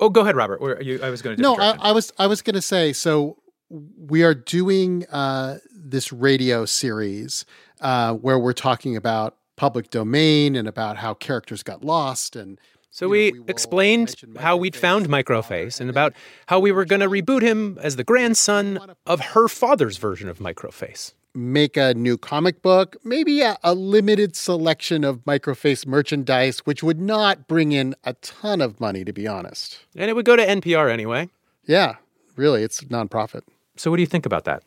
Oh, 0.00 0.08
go 0.08 0.20
ahead, 0.20 0.36
Robert. 0.36 0.56
Or 0.56 0.80
you, 0.80 1.00
I 1.02 1.10
was 1.10 1.22
going 1.22 1.36
to. 1.36 1.42
No, 1.42 1.56
I, 1.56 1.76
I, 1.80 1.92
was. 1.92 2.12
I 2.18 2.26
was 2.26 2.42
going 2.42 2.54
to 2.54 2.62
say. 2.62 2.92
So 2.92 3.36
we 3.70 4.22
are 4.22 4.34
doing 4.34 5.04
uh, 5.10 5.58
this 5.70 6.12
radio 6.12 6.64
series 6.64 7.44
uh, 7.80 8.14
where 8.14 8.38
we're 8.38 8.52
talking 8.52 8.96
about 8.96 9.36
public 9.56 9.90
domain 9.90 10.54
and 10.54 10.68
about 10.68 10.96
how 10.96 11.14
characters 11.14 11.62
got 11.64 11.84
lost 11.84 12.36
and 12.36 12.60
so 12.90 13.08
we, 13.08 13.30
know, 13.30 13.42
we 13.42 13.50
explained 13.50 14.14
how 14.38 14.56
we'd 14.56 14.74
found 14.74 15.08
Microface 15.08 15.80
and 15.80 15.88
about 15.88 16.14
how 16.46 16.58
we 16.58 16.72
were 16.72 16.84
going 16.84 17.00
to 17.00 17.08
reboot 17.08 17.42
him 17.42 17.78
as 17.80 17.96
the 17.96 18.02
grandson 18.02 18.80
of 19.06 19.20
her 19.20 19.46
father's 19.46 19.98
version 19.98 20.28
of 20.28 20.38
Microface. 20.38 21.12
Make 21.38 21.76
a 21.76 21.94
new 21.94 22.18
comic 22.18 22.62
book, 22.62 22.96
maybe 23.04 23.42
a, 23.42 23.56
a 23.62 23.72
limited 23.72 24.34
selection 24.34 25.04
of 25.04 25.18
Microface 25.24 25.86
merchandise, 25.86 26.58
which 26.60 26.82
would 26.82 27.00
not 27.00 27.46
bring 27.46 27.70
in 27.70 27.94
a 28.02 28.14
ton 28.14 28.60
of 28.60 28.80
money, 28.80 29.04
to 29.04 29.12
be 29.12 29.28
honest. 29.28 29.78
And 29.94 30.10
it 30.10 30.14
would 30.14 30.24
go 30.24 30.34
to 30.34 30.44
NPR 30.44 30.90
anyway. 30.90 31.28
Yeah, 31.64 31.94
really, 32.34 32.64
it's 32.64 32.80
nonprofit. 32.80 33.42
So, 33.76 33.88
what 33.88 33.98
do 33.98 34.02
you 34.02 34.08
think 34.08 34.26
about 34.26 34.46
that? 34.46 34.64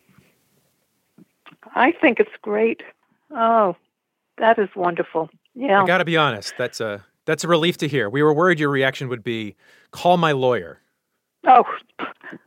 I 1.75 1.91
think 1.91 2.21
it's 2.21 2.31
great. 2.41 2.83
Oh, 3.31 3.75
that 4.37 4.57
is 4.57 4.69
wonderful. 4.73 5.29
Yeah. 5.53 5.83
I 5.83 5.85
got 5.85 5.97
to 5.97 6.05
be 6.05 6.15
honest. 6.15 6.53
That's 6.57 6.79
a 6.79 7.03
that's 7.25 7.43
a 7.43 7.49
relief 7.49 7.77
to 7.79 7.87
hear. 7.89 8.09
We 8.09 8.23
were 8.23 8.33
worried 8.33 8.61
your 8.61 8.69
reaction 8.69 9.09
would 9.09 9.25
be 9.25 9.57
call 9.91 10.15
my 10.15 10.31
lawyer. 10.31 10.79
Oh, 11.45 11.65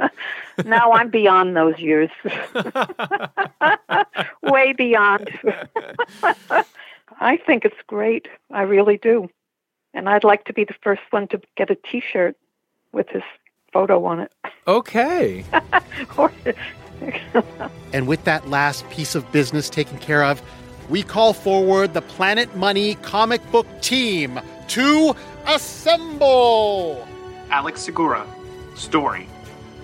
now 0.65 0.93
I'm 0.93 1.11
beyond 1.11 1.57
those 1.57 1.79
years. 1.79 2.11
Way 4.43 4.73
beyond. 4.73 5.31
I 7.21 7.37
think 7.37 7.65
it's 7.65 7.77
great. 7.87 8.29
I 8.51 8.63
really 8.63 8.99
do. 8.99 9.31
And 9.93 10.09
I'd 10.09 10.25
like 10.25 10.45
to 10.45 10.53
be 10.53 10.65
the 10.65 10.75
first 10.83 11.03
one 11.11 11.29
to 11.29 11.41
get 11.57 11.71
a 11.71 11.77
t 11.77 12.01
shirt 12.01 12.37
with 12.93 13.09
his 13.09 13.23
photo 13.73 14.05
on 14.05 14.21
it. 14.21 14.33
Okay. 14.67 15.45
and 17.93 18.07
with 18.07 18.25
that 18.25 18.49
last 18.49 18.89
piece 18.91 19.15
of 19.15 19.31
business 19.33 19.69
taken 19.69 19.99
care 19.99 20.25
of, 20.25 20.43
we 20.89 21.03
call 21.03 21.33
forward 21.33 21.95
the 21.95 22.03
Planet 22.03 22.55
Money 22.57 22.97
comic 22.97 23.49
book 23.51 23.67
team 23.81 24.41
to 24.69 25.15
assemble. 25.47 27.07
Alex 27.51 27.83
Segura, 27.83 28.27
story. 28.75 29.29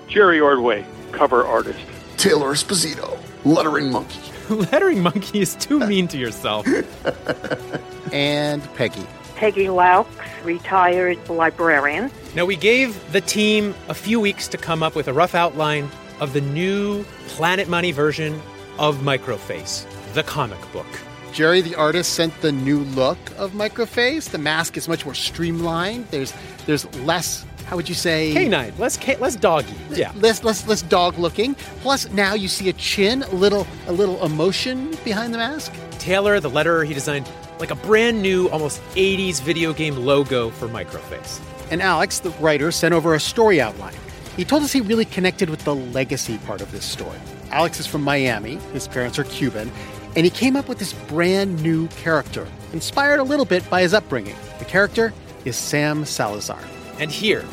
Jerry 0.08 0.40
Ordway, 0.40 0.84
cover 1.12 1.44
artist. 1.44 1.80
Taylor 2.16 2.52
Esposito, 2.52 3.18
lettering 3.44 3.90
monkey. 3.90 4.20
lettering 4.50 5.02
monkey 5.02 5.40
is 5.40 5.54
too 5.56 5.80
mean 5.80 6.08
to 6.08 6.18
yourself. 6.18 6.66
and 8.12 8.62
Peggy. 8.74 9.06
Peggy 9.36 9.66
Laux, 9.66 10.06
retired 10.44 11.16
librarian. 11.28 12.10
Now, 12.34 12.44
we 12.44 12.56
gave 12.56 13.12
the 13.12 13.20
team 13.20 13.74
a 13.88 13.94
few 13.94 14.20
weeks 14.20 14.48
to 14.48 14.58
come 14.58 14.82
up 14.82 14.94
with 14.94 15.08
a 15.08 15.12
rough 15.12 15.34
outline 15.34 15.88
of 16.20 16.32
the 16.32 16.40
new 16.40 17.04
Planet 17.28 17.68
Money 17.68 17.92
version 17.92 18.40
of 18.78 18.98
Microface, 18.98 19.86
the 20.12 20.22
comic 20.22 20.60
book. 20.72 20.86
Jerry, 21.32 21.60
the 21.60 21.74
artist, 21.76 22.14
sent 22.14 22.38
the 22.40 22.52
new 22.52 22.80
look 22.80 23.18
of 23.38 23.52
Microface. 23.52 24.30
The 24.30 24.38
mask 24.38 24.76
is 24.76 24.88
much 24.88 25.04
more 25.04 25.14
streamlined. 25.14 26.08
There's 26.10 26.34
there's 26.66 26.92
less. 26.98 27.46
How 27.70 27.76
would 27.76 27.88
you 27.88 27.94
say? 27.94 28.32
Canine, 28.32 28.72
less 28.78 28.96
ca- 28.96 29.16
less 29.20 29.36
doggy. 29.36 29.72
Yeah, 29.90 30.10
less 30.16 30.42
less 30.42 30.66
less 30.66 30.82
dog 30.82 31.16
looking. 31.20 31.54
Plus, 31.82 32.10
now 32.10 32.34
you 32.34 32.48
see 32.48 32.68
a 32.68 32.72
chin, 32.72 33.22
a 33.22 33.30
little 33.36 33.64
a 33.86 33.92
little 33.92 34.20
emotion 34.24 34.96
behind 35.04 35.32
the 35.32 35.38
mask. 35.38 35.72
Taylor, 36.00 36.40
the 36.40 36.50
letterer, 36.50 36.84
he 36.84 36.92
designed 36.92 37.30
like 37.60 37.70
a 37.70 37.76
brand 37.76 38.20
new, 38.20 38.48
almost 38.48 38.82
80s 38.96 39.40
video 39.40 39.72
game 39.72 39.94
logo 39.94 40.50
for 40.50 40.66
Microface. 40.66 41.40
And 41.70 41.80
Alex, 41.80 42.18
the 42.18 42.30
writer, 42.40 42.72
sent 42.72 42.92
over 42.92 43.14
a 43.14 43.20
story 43.20 43.60
outline. 43.60 43.94
He 44.36 44.44
told 44.44 44.64
us 44.64 44.72
he 44.72 44.80
really 44.80 45.04
connected 45.04 45.48
with 45.48 45.62
the 45.62 45.74
legacy 45.76 46.38
part 46.38 46.62
of 46.62 46.72
this 46.72 46.84
story. 46.84 47.18
Alex 47.52 47.78
is 47.78 47.86
from 47.86 48.02
Miami. 48.02 48.56
His 48.72 48.88
parents 48.88 49.16
are 49.16 49.24
Cuban. 49.24 49.70
And 50.16 50.24
he 50.24 50.30
came 50.30 50.56
up 50.56 50.68
with 50.68 50.80
this 50.80 50.92
brand 50.92 51.62
new 51.62 51.86
character, 51.88 52.48
inspired 52.72 53.20
a 53.20 53.22
little 53.22 53.44
bit 53.44 53.68
by 53.70 53.82
his 53.82 53.94
upbringing. 53.94 54.34
The 54.58 54.64
character 54.64 55.12
is 55.44 55.54
Sam 55.54 56.04
Salazar. 56.04 56.58
And 56.98 57.12
here, 57.12 57.44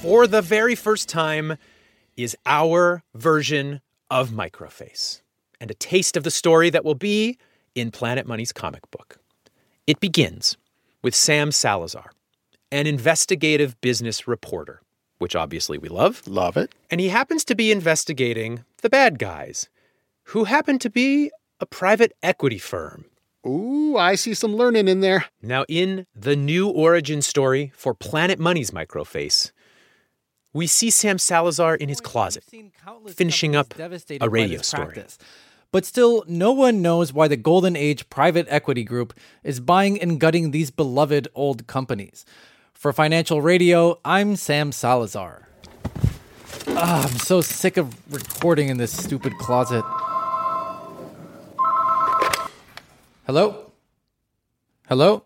for 0.00 0.26
the 0.26 0.42
very 0.42 0.74
first 0.74 1.08
time, 1.08 1.56
is 2.16 2.36
our 2.46 3.02
version 3.14 3.80
of 4.10 4.30
Microface 4.30 5.22
and 5.60 5.70
a 5.70 5.74
taste 5.74 6.16
of 6.16 6.22
the 6.22 6.30
story 6.30 6.70
that 6.70 6.84
will 6.84 6.94
be 6.94 7.36
in 7.74 7.90
Planet 7.90 8.26
Money's 8.26 8.52
comic 8.52 8.88
book. 8.90 9.18
It 9.86 10.00
begins 10.00 10.56
with 11.02 11.14
Sam 11.14 11.52
Salazar, 11.52 12.12
an 12.70 12.86
investigative 12.86 13.80
business 13.80 14.28
reporter, 14.28 14.82
which 15.18 15.34
obviously 15.34 15.78
we 15.78 15.88
love. 15.88 16.26
Love 16.26 16.56
it. 16.56 16.74
And 16.90 17.00
he 17.00 17.08
happens 17.08 17.44
to 17.46 17.54
be 17.54 17.72
investigating 17.72 18.64
the 18.82 18.90
bad 18.90 19.18
guys, 19.18 19.68
who 20.24 20.44
happen 20.44 20.78
to 20.78 20.90
be 20.90 21.30
a 21.60 21.66
private 21.66 22.12
equity 22.22 22.58
firm. 22.58 23.06
Ooh, 23.46 23.96
I 23.96 24.14
see 24.14 24.34
some 24.34 24.54
learning 24.54 24.88
in 24.88 25.00
there. 25.00 25.26
Now, 25.42 25.64
in 25.68 26.06
the 26.14 26.36
new 26.36 26.68
origin 26.68 27.22
story 27.22 27.72
for 27.74 27.94
Planet 27.94 28.38
Money's 28.38 28.70
Microface, 28.70 29.52
we 30.58 30.66
see 30.66 30.90
Sam 30.90 31.18
Salazar 31.18 31.76
in 31.76 31.88
his 31.88 32.00
closet, 32.00 32.44
finishing 33.06 33.54
up 33.54 33.72
a 34.20 34.28
radio 34.28 34.60
story. 34.60 35.04
But 35.70 35.84
still, 35.84 36.24
no 36.26 36.50
one 36.50 36.82
knows 36.82 37.12
why 37.12 37.28
the 37.28 37.36
Golden 37.36 37.76
Age 37.76 38.10
private 38.10 38.46
equity 38.50 38.82
group 38.82 39.14
is 39.44 39.60
buying 39.60 40.02
and 40.02 40.18
gutting 40.18 40.50
these 40.50 40.72
beloved 40.72 41.28
old 41.36 41.68
companies. 41.68 42.26
For 42.72 42.92
Financial 42.92 43.40
Radio, 43.40 44.00
I'm 44.04 44.34
Sam 44.34 44.72
Salazar. 44.72 45.46
Ah, 46.70 47.04
I'm 47.04 47.18
so 47.18 47.40
sick 47.40 47.76
of 47.76 47.94
recording 48.12 48.68
in 48.68 48.78
this 48.78 48.90
stupid 48.90 49.34
closet. 49.38 49.84
Hello? 53.26 53.70
Hello? 54.88 55.22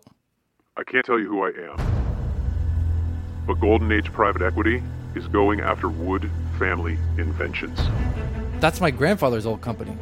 I 0.77 0.83
can't 0.83 1.05
tell 1.05 1.19
you 1.19 1.27
who 1.27 1.41
I 1.41 1.49
am. 1.71 3.45
But 3.47 3.59
Golden 3.59 3.91
Age 3.91 4.11
Private 4.11 4.43
Equity 4.43 4.83
is 5.15 5.27
going 5.27 5.61
after 5.61 5.89
Wood 5.89 6.29
Family 6.57 6.97
Inventions. 7.17 7.79
That's 8.59 8.79
my 8.81 8.91
grandfather's 8.91 9.45
old 9.45 9.61
company. 9.61 9.97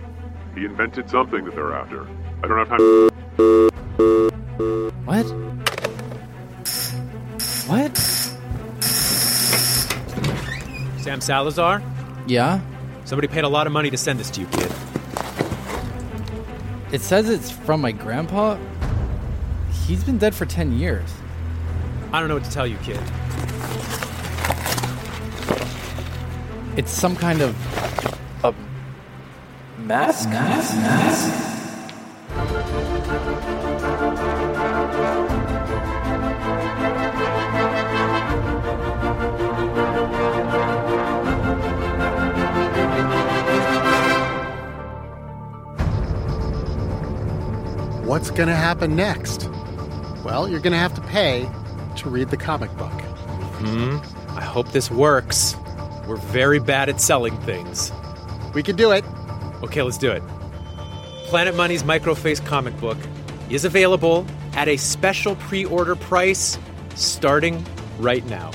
He 0.55 0.61
He 0.61 0.65
invented 0.65 1.09
something 1.09 1.43
that 1.45 1.55
they're 1.55 1.73
after. 1.73 2.07
I 2.43 2.47
don't 2.47 2.57
have 2.59 2.69
time. 2.69 2.79
What? 5.05 5.23
What? 7.67 7.97
Sam 11.01 11.19
Salazar? 11.19 11.81
Yeah? 12.27 12.61
Somebody 13.05 13.27
paid 13.27 13.43
a 13.43 13.49
lot 13.49 13.65
of 13.65 13.73
money 13.73 13.89
to 13.89 13.97
send 13.97 14.19
this 14.19 14.29
to 14.29 14.41
you, 14.41 14.47
kid. 14.47 14.71
It 16.91 17.01
says 17.01 17.27
it's 17.27 17.49
from 17.49 17.81
my 17.81 17.91
grandpa. 17.91 18.57
He's 19.87 20.03
been 20.03 20.19
dead 20.19 20.35
for 20.35 20.45
10 20.45 20.73
years. 20.77 21.11
I 22.13 22.19
don't 22.19 22.29
know 22.29 22.35
what 22.35 22.43
to 22.43 22.51
tell 22.51 22.67
you, 22.67 22.77
kid. 22.77 22.99
It's 26.81 26.91
some 26.91 27.15
kind 27.15 27.43
of 27.43 27.55
a 28.43 28.55
mask. 29.77 30.29
Mask. 30.29 30.75
Mask. 30.77 31.29
What's 48.07 48.31
going 48.31 48.49
to 48.49 48.55
happen 48.55 48.95
next? 48.95 49.47
Well, 50.25 50.49
you're 50.49 50.59
going 50.59 50.73
to 50.73 50.79
have 50.79 50.95
to 50.95 51.01
pay 51.01 51.47
to 51.97 52.09
read 52.09 52.29
the 52.29 52.37
comic 52.37 52.75
book. 52.75 53.01
Hmm. 53.61 53.97
I 54.35 54.41
hope 54.43 54.71
this 54.71 54.89
works. 54.89 55.55
We're 56.11 56.17
very 56.17 56.59
bad 56.59 56.89
at 56.89 56.99
selling 56.99 57.37
things. 57.43 57.89
We 58.53 58.63
can 58.63 58.75
do 58.75 58.91
it. 58.91 59.05
Okay, 59.63 59.81
let's 59.81 59.97
do 59.97 60.11
it. 60.11 60.21
Planet 61.27 61.55
Money's 61.55 61.83
Microface 61.83 62.45
comic 62.45 62.77
book 62.81 62.97
is 63.49 63.63
available 63.63 64.25
at 64.51 64.67
a 64.67 64.75
special 64.75 65.37
pre-order 65.37 65.95
price 65.95 66.59
starting 66.95 67.63
right 67.97 68.25
now 68.25 68.51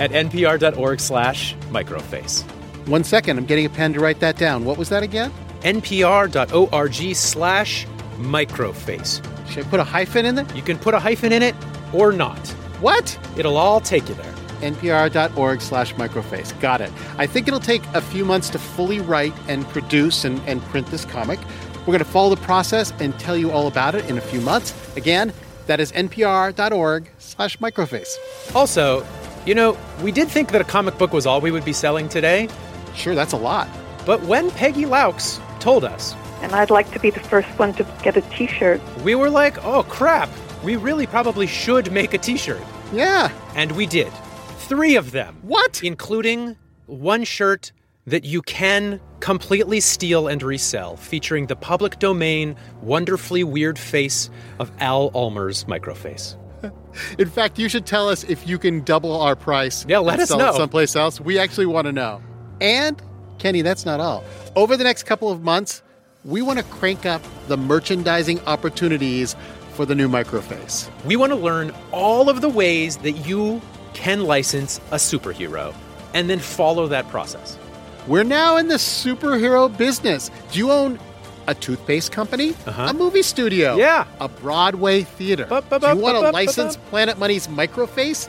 at 0.00 0.10
npr.org 0.10 0.98
slash 0.98 1.54
microface. 1.70 2.42
One 2.88 3.04
second, 3.04 3.38
I'm 3.38 3.46
getting 3.46 3.66
a 3.66 3.70
pen 3.70 3.92
to 3.92 4.00
write 4.00 4.18
that 4.18 4.36
down. 4.36 4.64
What 4.64 4.76
was 4.76 4.88
that 4.88 5.04
again? 5.04 5.32
npr.org 5.60 7.14
slash 7.14 7.86
microface. 8.16 9.48
Should 9.48 9.66
I 9.66 9.70
put 9.70 9.78
a 9.78 9.84
hyphen 9.84 10.26
in 10.26 10.34
there? 10.34 10.46
You 10.52 10.62
can 10.62 10.78
put 10.78 10.94
a 10.94 10.98
hyphen 10.98 11.30
in 11.30 11.44
it 11.44 11.54
or 11.92 12.10
not. 12.10 12.44
What? 12.80 13.16
It'll 13.36 13.56
all 13.56 13.80
take 13.80 14.08
you 14.08 14.16
there. 14.16 14.31
npr.org 14.62 15.60
slash 15.60 15.94
microface. 15.94 16.58
Got 16.60 16.80
it. 16.80 16.90
I 17.18 17.26
think 17.26 17.46
it'll 17.48 17.60
take 17.60 17.82
a 17.94 18.00
few 18.00 18.24
months 18.24 18.48
to 18.50 18.58
fully 18.58 19.00
write 19.00 19.34
and 19.48 19.66
produce 19.68 20.24
and, 20.24 20.40
and 20.46 20.62
print 20.62 20.86
this 20.88 21.04
comic. 21.04 21.38
We're 21.80 21.86
going 21.86 21.98
to 21.98 22.04
follow 22.04 22.34
the 22.34 22.40
process 22.40 22.92
and 23.00 23.18
tell 23.18 23.36
you 23.36 23.50
all 23.50 23.66
about 23.66 23.94
it 23.94 24.08
in 24.08 24.16
a 24.16 24.20
few 24.20 24.40
months. 24.40 24.72
Again, 24.96 25.32
that 25.66 25.80
is 25.80 25.92
npr.org 25.92 27.10
slash 27.18 27.58
microface. 27.58 28.16
Also, 28.54 29.04
you 29.46 29.54
know, 29.54 29.76
we 30.02 30.12
did 30.12 30.28
think 30.28 30.52
that 30.52 30.60
a 30.60 30.64
comic 30.64 30.96
book 30.98 31.12
was 31.12 31.26
all 31.26 31.40
we 31.40 31.50
would 31.50 31.64
be 31.64 31.72
selling 31.72 32.08
today. 32.08 32.48
Sure, 32.94 33.14
that's 33.14 33.32
a 33.32 33.36
lot. 33.36 33.68
But 34.06 34.22
when 34.22 34.50
Peggy 34.52 34.84
Laux 34.84 35.40
told 35.60 35.84
us, 35.84 36.14
And 36.40 36.52
I'd 36.52 36.70
like 36.70 36.90
to 36.92 36.98
be 37.00 37.10
the 37.10 37.20
first 37.20 37.48
one 37.58 37.72
to 37.74 37.86
get 38.02 38.16
a 38.16 38.20
t 38.22 38.46
shirt. 38.46 38.80
we 39.04 39.14
were 39.14 39.30
like, 39.30 39.64
oh 39.64 39.82
crap, 39.84 40.28
we 40.62 40.76
really 40.76 41.06
probably 41.06 41.46
should 41.46 41.90
make 41.92 42.14
a 42.14 42.18
t 42.18 42.36
shirt. 42.36 42.62
Yeah. 42.92 43.30
And 43.56 43.72
we 43.72 43.86
did. 43.86 44.12
Three 44.72 44.96
of 44.96 45.10
them. 45.10 45.36
What? 45.42 45.82
Including 45.84 46.56
one 46.86 47.24
shirt 47.24 47.72
that 48.06 48.24
you 48.24 48.40
can 48.40 49.02
completely 49.20 49.80
steal 49.80 50.28
and 50.28 50.42
resell, 50.42 50.96
featuring 50.96 51.46
the 51.46 51.54
public 51.54 51.98
domain, 51.98 52.56
wonderfully 52.80 53.44
weird 53.44 53.78
face 53.78 54.30
of 54.58 54.72
Al 54.80 55.10
Ulmer's 55.14 55.64
microface. 55.64 56.36
In 57.18 57.28
fact, 57.28 57.58
you 57.58 57.68
should 57.68 57.84
tell 57.84 58.08
us 58.08 58.24
if 58.24 58.48
you 58.48 58.58
can 58.58 58.82
double 58.82 59.20
our 59.20 59.36
price. 59.36 59.84
Yeah, 59.86 59.98
let 59.98 60.14
and 60.14 60.22
us 60.22 60.30
sell 60.30 60.38
know. 60.38 60.48
It 60.48 60.54
someplace 60.54 60.96
else. 60.96 61.20
We 61.20 61.38
actually 61.38 61.66
want 61.66 61.84
to 61.86 61.92
know. 61.92 62.22
And 62.62 63.00
Kenny, 63.38 63.60
that's 63.60 63.84
not 63.84 64.00
all. 64.00 64.24
Over 64.56 64.78
the 64.78 64.84
next 64.84 65.02
couple 65.02 65.30
of 65.30 65.42
months, 65.42 65.82
we 66.24 66.40
want 66.40 66.58
to 66.60 66.64
crank 66.64 67.04
up 67.04 67.20
the 67.46 67.58
merchandising 67.58 68.40
opportunities 68.46 69.36
for 69.74 69.84
the 69.84 69.94
new 69.94 70.08
microface. 70.08 70.88
We 71.04 71.16
want 71.16 71.30
to 71.32 71.36
learn 71.36 71.74
all 71.92 72.30
of 72.30 72.40
the 72.40 72.48
ways 72.48 72.96
that 72.98 73.12
you 73.12 73.60
can 73.94 74.24
license 74.24 74.78
a 74.90 74.96
superhero 74.96 75.74
and 76.14 76.28
then 76.28 76.38
follow 76.38 76.86
that 76.88 77.08
process. 77.08 77.58
We're 78.06 78.24
now 78.24 78.56
in 78.56 78.68
the 78.68 78.76
superhero 78.76 79.74
business. 79.76 80.30
Do 80.50 80.58
you 80.58 80.72
own 80.72 80.98
a 81.46 81.54
toothpaste 81.54 82.12
company? 82.12 82.50
Uh-huh. 82.66 82.88
A 82.90 82.94
movie 82.94 83.22
studio? 83.22 83.76
Yeah. 83.76 84.06
A 84.20 84.28
Broadway 84.28 85.02
theater? 85.02 85.44
Do 85.44 85.86
you 85.88 85.96
want 85.96 86.20
to 86.20 86.30
license 86.30 86.76
Planet 86.76 87.18
Money's 87.18 87.46
microface? 87.46 88.28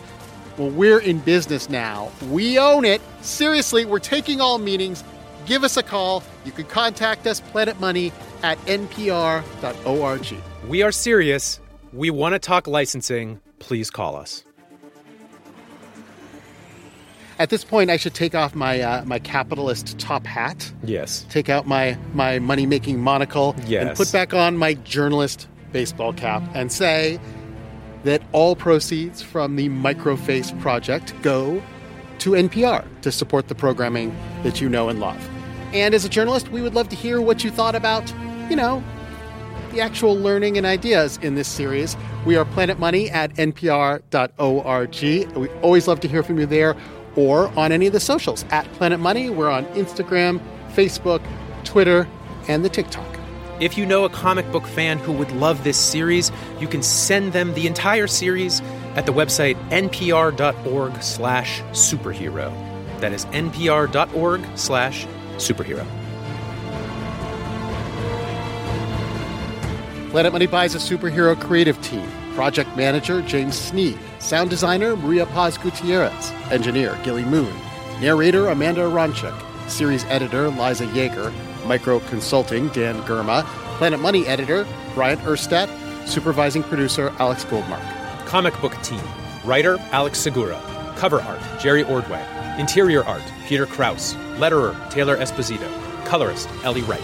Well, 0.58 0.69
we're 0.69 0.99
in 0.99 1.19
business 1.19 1.69
now. 1.69 2.12
We 2.30 2.60
own 2.60 2.86
it. 2.86 3.02
Seriously, 3.21 3.86
we're 3.86 3.99
taking 3.99 4.39
all 4.39 4.60
meetings. 4.60 5.04
Give 5.45 5.63
us 5.63 5.78
a 5.78 5.84
call. 5.84 6.23
You 6.45 6.52
can 6.52 6.65
contact 6.65 7.26
us, 7.26 7.39
Planet 7.39 7.80
Money, 7.80 8.12
at 8.43 8.60
npr.org. 8.65 10.28
We 10.67 10.82
are 10.84 10.91
serious. 10.91 11.60
We 11.91 12.10
want 12.10 12.34
to 12.34 12.39
talk 12.39 12.67
licensing. 12.67 13.41
Please 13.60 13.89
call 13.89 14.15
us. 14.15 14.43
At 17.39 17.50
this 17.50 17.63
point, 17.63 17.89
I 17.89 17.98
should 17.98 18.13
take 18.13 18.36
off 18.36 18.56
my 18.56 18.82
uh, 18.82 19.04
my 19.06 19.19
capitalist 19.19 19.98
top 20.00 20.26
hat. 20.26 20.72
Yes. 20.84 21.26
Take 21.30 21.50
out 21.50 21.67
my 21.67 21.98
my 22.13 22.39
money 22.39 22.65
making 22.65 23.00
monocle 23.00 23.56
Yes. 23.65 23.88
and 23.88 23.98
put 23.98 24.12
back 24.12 24.34
on 24.34 24.58
my 24.58 24.76
journalist 24.76 25.48
baseball 25.72 26.13
cap 26.13 26.43
and 26.54 26.72
say 26.72 27.19
that 28.04 28.22
all 28.32 28.56
proceeds 28.56 29.22
from 29.22 29.56
the 29.56 29.69
Microface 29.69 30.58
project 30.62 31.13
go 31.22 31.62
to 32.19 32.32
NPR 32.32 32.86
to 33.02 33.12
support 33.12 33.48
the 33.48 33.56
programming 33.56 34.15
that 34.43 34.62
you 34.62 34.69
know 34.69 34.89
and 34.89 35.00
love. 35.00 35.30
And 35.74 35.96
as 35.96 36.06
a 36.06 36.10
journalist, 36.10 36.50
we 36.50 36.62
would 36.62 36.76
love 36.76 36.89
to 36.89 36.96
hear 36.96 37.19
what 37.19 37.43
you 37.43 37.50
thought 37.50 37.74
about, 37.76 38.13
you 38.50 38.56
know, 38.56 38.84
the 39.72 39.82
actual 39.82 40.13
learning 40.15 40.58
and 40.58 40.67
ideas 40.67 41.17
in 41.24 41.34
this 41.34 41.48
series. 41.48 41.98
We 42.26 42.36
are 42.36 42.46
Planet 42.46 42.78
Money 42.78 43.10
at 43.10 43.34
npr.org. 43.36 45.02
We 45.36 45.48
always 45.62 45.88
love 45.88 46.00
to 46.02 46.08
hear 46.08 46.22
from 46.22 46.39
you 46.39 46.46
there 46.46 46.76
or 47.15 47.47
on 47.58 47.71
any 47.71 47.88
of 47.88 47.93
the 47.93 47.99
socials 47.99 48.45
at 48.49 48.71
Planet 48.73 48.99
Money. 48.99 49.30
We're 49.30 49.49
on 49.49 49.65
Instagram, 49.67 50.41
Facebook, 50.73 51.21
Twitter, 51.63 52.08
and 52.47 52.63
the 52.63 52.69
TikTok. 52.69 53.08
If 53.60 53.78
you 53.78 53.86
know 53.86 54.04
a 54.04 54.10
comic 54.10 54.52
book 54.52 54.65
fan 54.65 54.97
who 54.97 55.13
would 55.13 55.32
love 55.34 55.63
this 55.63 55.78
series, 55.78 56.32
you 56.60 56.67
can 56.67 56.82
send 56.82 57.34
them 57.34 57.54
the 57.54 57.67
entire 57.67 58.08
series 58.08 58.62
at 58.95 59.06
the 59.06 59.13
website 59.13 59.56
npr.org 59.69 61.02
slash 61.04 61.62
superhero. 61.71 62.52
That 62.99 63.13
is 63.13 63.26
npr.org 63.28 64.45
slash 64.56 65.06
superhero. 65.36 65.88
Planet 70.10 70.32
Money 70.32 70.47
buys 70.47 70.76
a 70.76 70.78
superhero 70.78 71.39
creative 71.39 71.82
team. 71.82 72.08
Project 72.36 72.76
manager 72.76 73.21
James 73.21 73.58
Sneed. 73.58 73.97
Sound 74.24 74.50
designer 74.50 74.96
Maria 74.96 75.26
Paz 75.26 75.58
Gutierrez. 75.58 76.32
Engineer 76.50 76.98
Gilly 77.04 77.26
Moon. 77.26 77.54
Narrator 78.00 78.48
Amanda 78.48 78.80
Aronczyk. 78.80 79.38
Series 79.70 80.06
editor 80.06 80.48
Liza 80.48 80.86
Yeager. 80.88 81.34
Micro 81.66 82.00
consulting 82.00 82.70
Dan 82.70 83.02
Girma. 83.02 83.44
Planet 83.78 84.00
Money 84.00 84.26
editor 84.26 84.66
Bryant 84.96 85.20
Urstadt. 85.24 85.68
Supervising 86.08 86.64
producer 86.64 87.14
Alex 87.20 87.44
Goldmark. 87.44 87.86
Comic 88.26 88.60
book 88.62 88.82
team. 88.82 89.02
Writer 89.44 89.78
Alex 89.92 90.20
Segura. 90.20 90.58
Cover 90.96 91.20
art 91.20 91.42
Jerry 91.60 91.84
Ordway. 91.84 92.26
Interior 92.58 93.04
art 93.04 93.24
Peter 93.48 93.66
Krause. 93.66 94.14
Letterer 94.38 94.90
Taylor 94.90 95.18
Esposito. 95.18 95.70
Colorist 96.06 96.48
Ellie 96.64 96.82
Wright. 96.84 97.02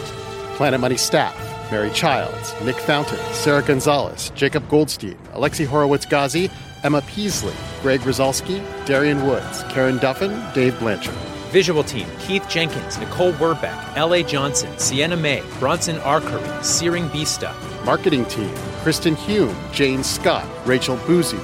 Planet 0.55 0.79
Money 0.79 0.95
staff 0.95 1.35
Mary 1.71 1.91
Childs, 1.91 2.53
Nick 2.63 2.77
Fountain, 2.77 3.19
Sarah 3.31 3.61
Gonzalez, 3.61 4.31
Jacob 4.33 4.67
Goldstein, 4.69 5.15
Alexi 5.33 5.67
Horowitz 5.67 6.05
Ghazi, 6.05 6.49
Emma 6.83 7.01
Peaslee, 7.01 7.53
Greg 7.81 7.99
Rosalsky, 8.01 8.63
Darian 8.85 9.25
Woods, 9.25 9.63
Karen 9.63 9.97
Duffin, 9.97 10.53
Dave 10.53 10.77
Blanchard. 10.79 11.15
Visual 11.51 11.83
team 11.83 12.07
Keith 12.19 12.47
Jenkins, 12.47 12.97
Nicole 12.97 13.33
Werbeck, 13.33 13.97
L.A. 13.97 14.23
Johnson, 14.23 14.71
Sienna 14.77 15.17
May, 15.17 15.43
Bronson 15.59 15.97
Arcuri, 15.97 16.63
Searing 16.63 17.09
Bista. 17.09 17.53
Marketing 17.83 18.23
team 18.25 18.53
Kristen 18.81 19.15
Hume, 19.15 19.55
Jane 19.73 20.03
Scott, 20.03 20.47
Rachel 20.65 20.95
Boozy, 21.05 21.39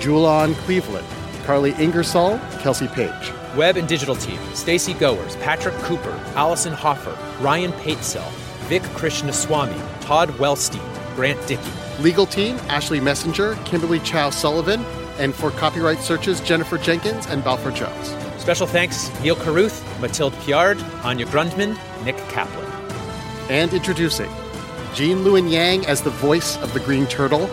Julian 0.00 0.54
Cleveland, 0.54 1.06
Carly 1.44 1.72
Ingersoll, 1.72 2.38
Kelsey 2.60 2.88
Page. 2.88 3.32
Web 3.56 3.76
and 3.76 3.88
digital 3.88 4.14
team 4.14 4.38
Stacy 4.54 4.94
Goers, 4.94 5.36
Patrick 5.36 5.74
Cooper, 5.76 6.18
Allison 6.34 6.72
Hoffer, 6.72 7.16
Ryan 7.42 7.72
Patesell, 7.72 8.30
Vic 8.68 8.82
Krishnaswamy, 8.94 10.00
Todd 10.00 10.30
Wellstein, 10.38 11.16
Grant 11.16 11.44
Dickey. 11.46 11.87
Legal 12.00 12.26
team 12.26 12.56
Ashley 12.68 13.00
Messenger, 13.00 13.56
Kimberly 13.64 13.98
Chow 14.00 14.30
Sullivan, 14.30 14.84
and 15.18 15.34
for 15.34 15.50
copyright 15.50 15.98
searches 15.98 16.40
Jennifer 16.40 16.78
Jenkins 16.78 17.26
and 17.26 17.42
Balfour 17.42 17.72
Jones. 17.72 18.14
Special 18.40 18.66
thanks 18.66 19.10
Neal 19.20 19.36
Carruth, 19.36 19.82
Mathilde 20.00 20.34
Piard, 20.40 20.80
Anya 21.02 21.26
Grundmann, 21.26 21.76
Nick 22.04 22.16
Kaplan. 22.28 22.64
And 23.50 23.72
introducing 23.72 24.30
Gene 24.94 25.18
Luen 25.18 25.50
Yang 25.50 25.86
as 25.86 26.02
the 26.02 26.10
voice 26.10 26.56
of 26.58 26.72
the 26.72 26.80
Green 26.80 27.06
Turtle, 27.06 27.46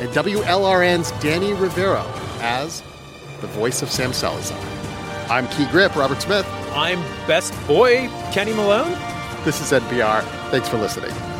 and 0.00 0.10
WLRN's 0.10 1.10
Danny 1.22 1.52
Rivero 1.52 2.04
as 2.40 2.82
the 3.40 3.46
voice 3.48 3.82
of 3.82 3.90
Sam 3.90 4.12
Salazar. 4.12 4.58
I'm 5.28 5.48
Key 5.48 5.66
Grip, 5.66 5.94
Robert 5.96 6.20
Smith. 6.22 6.46
I'm 6.72 7.00
best 7.26 7.54
boy, 7.66 8.08
Kenny 8.32 8.52
Malone. 8.52 8.92
This 9.44 9.60
is 9.60 9.78
NPR. 9.78 10.22
Thanks 10.50 10.68
for 10.68 10.78
listening. 10.78 11.31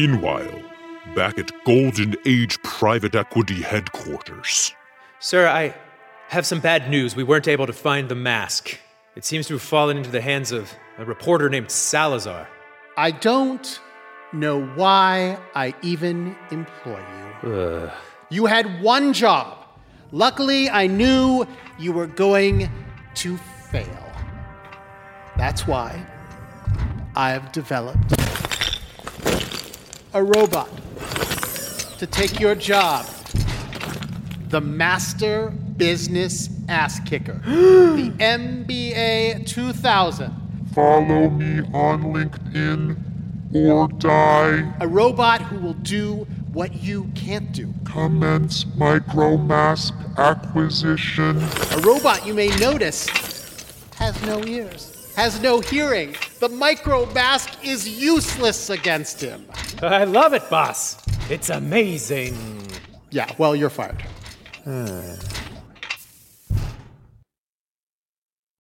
Meanwhile, 0.00 0.62
back 1.16 1.40
at 1.40 1.50
Golden 1.64 2.14
Age 2.24 2.62
Private 2.62 3.16
Equity 3.16 3.62
headquarters. 3.62 4.72
Sir, 5.18 5.48
I 5.48 5.74
have 6.28 6.46
some 6.46 6.60
bad 6.60 6.88
news. 6.88 7.16
We 7.16 7.24
weren't 7.24 7.48
able 7.48 7.66
to 7.66 7.72
find 7.72 8.08
the 8.08 8.14
mask. 8.14 8.78
It 9.16 9.24
seems 9.24 9.48
to 9.48 9.54
have 9.54 9.62
fallen 9.62 9.96
into 9.96 10.12
the 10.12 10.20
hands 10.20 10.52
of 10.52 10.72
a 10.98 11.04
reporter 11.04 11.50
named 11.50 11.72
Salazar. 11.72 12.46
I 12.96 13.10
don't 13.10 13.80
know 14.32 14.66
why 14.76 15.36
I 15.56 15.74
even 15.82 16.36
employ 16.52 17.02
you. 17.42 17.50
Ugh. 17.52 17.90
You 18.30 18.46
had 18.46 18.80
one 18.80 19.12
job. 19.12 19.66
Luckily, 20.12 20.70
I 20.70 20.86
knew 20.86 21.44
you 21.76 21.92
were 21.92 22.06
going 22.06 22.70
to 23.16 23.36
fail. 23.36 24.12
That's 25.36 25.66
why 25.66 26.06
I 27.16 27.30
have 27.30 27.50
developed 27.50 28.17
a 30.14 30.22
robot 30.22 30.68
to 31.98 32.06
take 32.06 32.40
your 32.40 32.54
job. 32.54 33.06
The 34.48 34.60
Master 34.60 35.50
Business 35.76 36.48
Ass 36.68 37.00
Kicker. 37.00 37.34
the 37.44 38.10
MBA 38.18 39.46
2000. 39.46 40.34
Follow 40.74 41.28
me 41.30 41.60
on 41.74 42.04
LinkedIn 42.04 42.96
or 43.54 43.88
die. 43.98 44.72
A 44.80 44.88
robot 44.88 45.42
who 45.42 45.58
will 45.58 45.74
do 45.74 46.26
what 46.52 46.82
you 46.82 47.10
can't 47.14 47.52
do. 47.52 47.72
Commence 47.84 48.64
micromask 48.64 49.92
acquisition. 50.16 51.36
A 51.72 51.80
robot 51.82 52.26
you 52.26 52.34
may 52.34 52.48
notice 52.56 53.06
has 53.96 54.20
no 54.22 54.44
ears, 54.44 54.97
has 55.18 55.42
no 55.42 55.58
hearing. 55.58 56.14
The 56.38 56.48
micro 56.48 57.04
mask 57.12 57.50
is 57.64 57.88
useless 57.88 58.70
against 58.70 59.20
him. 59.20 59.44
I 59.82 60.04
love 60.04 60.32
it, 60.32 60.48
boss. 60.48 60.96
It's 61.28 61.50
amazing. 61.50 62.36
Yeah, 63.10 63.28
well, 63.36 63.56
you're 63.56 63.68
fired. 63.68 64.04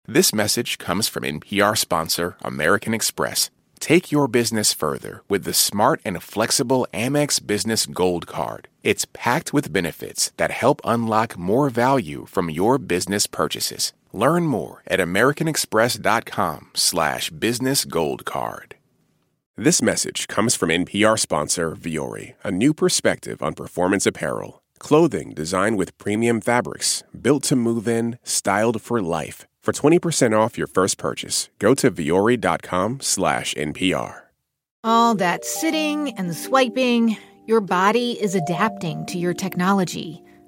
This 0.07 0.33
message 0.33 0.79
comes 0.79 1.09
from 1.09 1.25
NPR 1.25 1.77
sponsor 1.77 2.37
American 2.43 2.95
Express. 2.95 3.51
Take 3.81 4.13
your 4.13 4.29
business 4.29 4.73
further 4.73 5.25
with 5.29 5.43
the 5.43 5.55
smart 5.55 6.01
and 6.05 6.23
flexible 6.23 6.87
Amex 6.95 7.45
Business 7.45 7.85
Gold 7.85 8.29
Card. 8.29 8.69
It's 8.85 9.07
packed 9.13 9.53
with 9.53 9.73
benefits 9.73 10.31
that 10.37 10.53
help 10.53 10.81
unlock 10.85 11.37
more 11.37 11.69
value 11.69 12.27
from 12.27 12.49
your 12.49 12.79
business 12.79 13.27
purchases. 13.27 13.93
Learn 14.15 14.47
more 14.47 14.85
at 14.87 15.01
americanexpress.com 15.01 16.71
slash 16.75 17.31
business 17.31 17.85
gold 17.85 18.25
card. 18.25 18.77
This 19.57 19.83
message 19.83 20.29
comes 20.29 20.55
from 20.55 20.69
NPR 20.69 21.19
sponsor 21.19 21.75
Vuori, 21.75 22.35
a 22.45 22.53
new 22.53 22.73
perspective 22.73 23.43
on 23.43 23.55
performance 23.55 24.07
apparel. 24.07 24.63
Clothing 24.79 25.33
designed 25.35 25.79
with 25.79 25.99
premium 25.99 26.41
fabrics, 26.41 27.03
built 27.21 27.43
to 27.45 27.57
move 27.57 27.89
in, 27.89 28.19
styled 28.23 28.81
for 28.81 29.03
life. 29.03 29.47
For 29.65 29.73
20% 29.73 30.33
off 30.39 30.57
your 30.57 30.69
first 30.69 30.97
purchase, 30.97 31.49
go 31.59 31.75
to 31.75 31.91
vuori.com 31.91 33.01
slash 33.01 33.55
NPR. 33.55 34.21
All 34.85 35.17
that 35.17 35.45
sitting 35.45 36.17
and 36.17 36.37
swiping, 36.37 37.17
your 37.47 37.61
body 37.61 38.13
is 38.13 38.37
adapting 38.37 39.07
to 39.07 39.19
your 39.19 39.35
technology. 39.35 40.24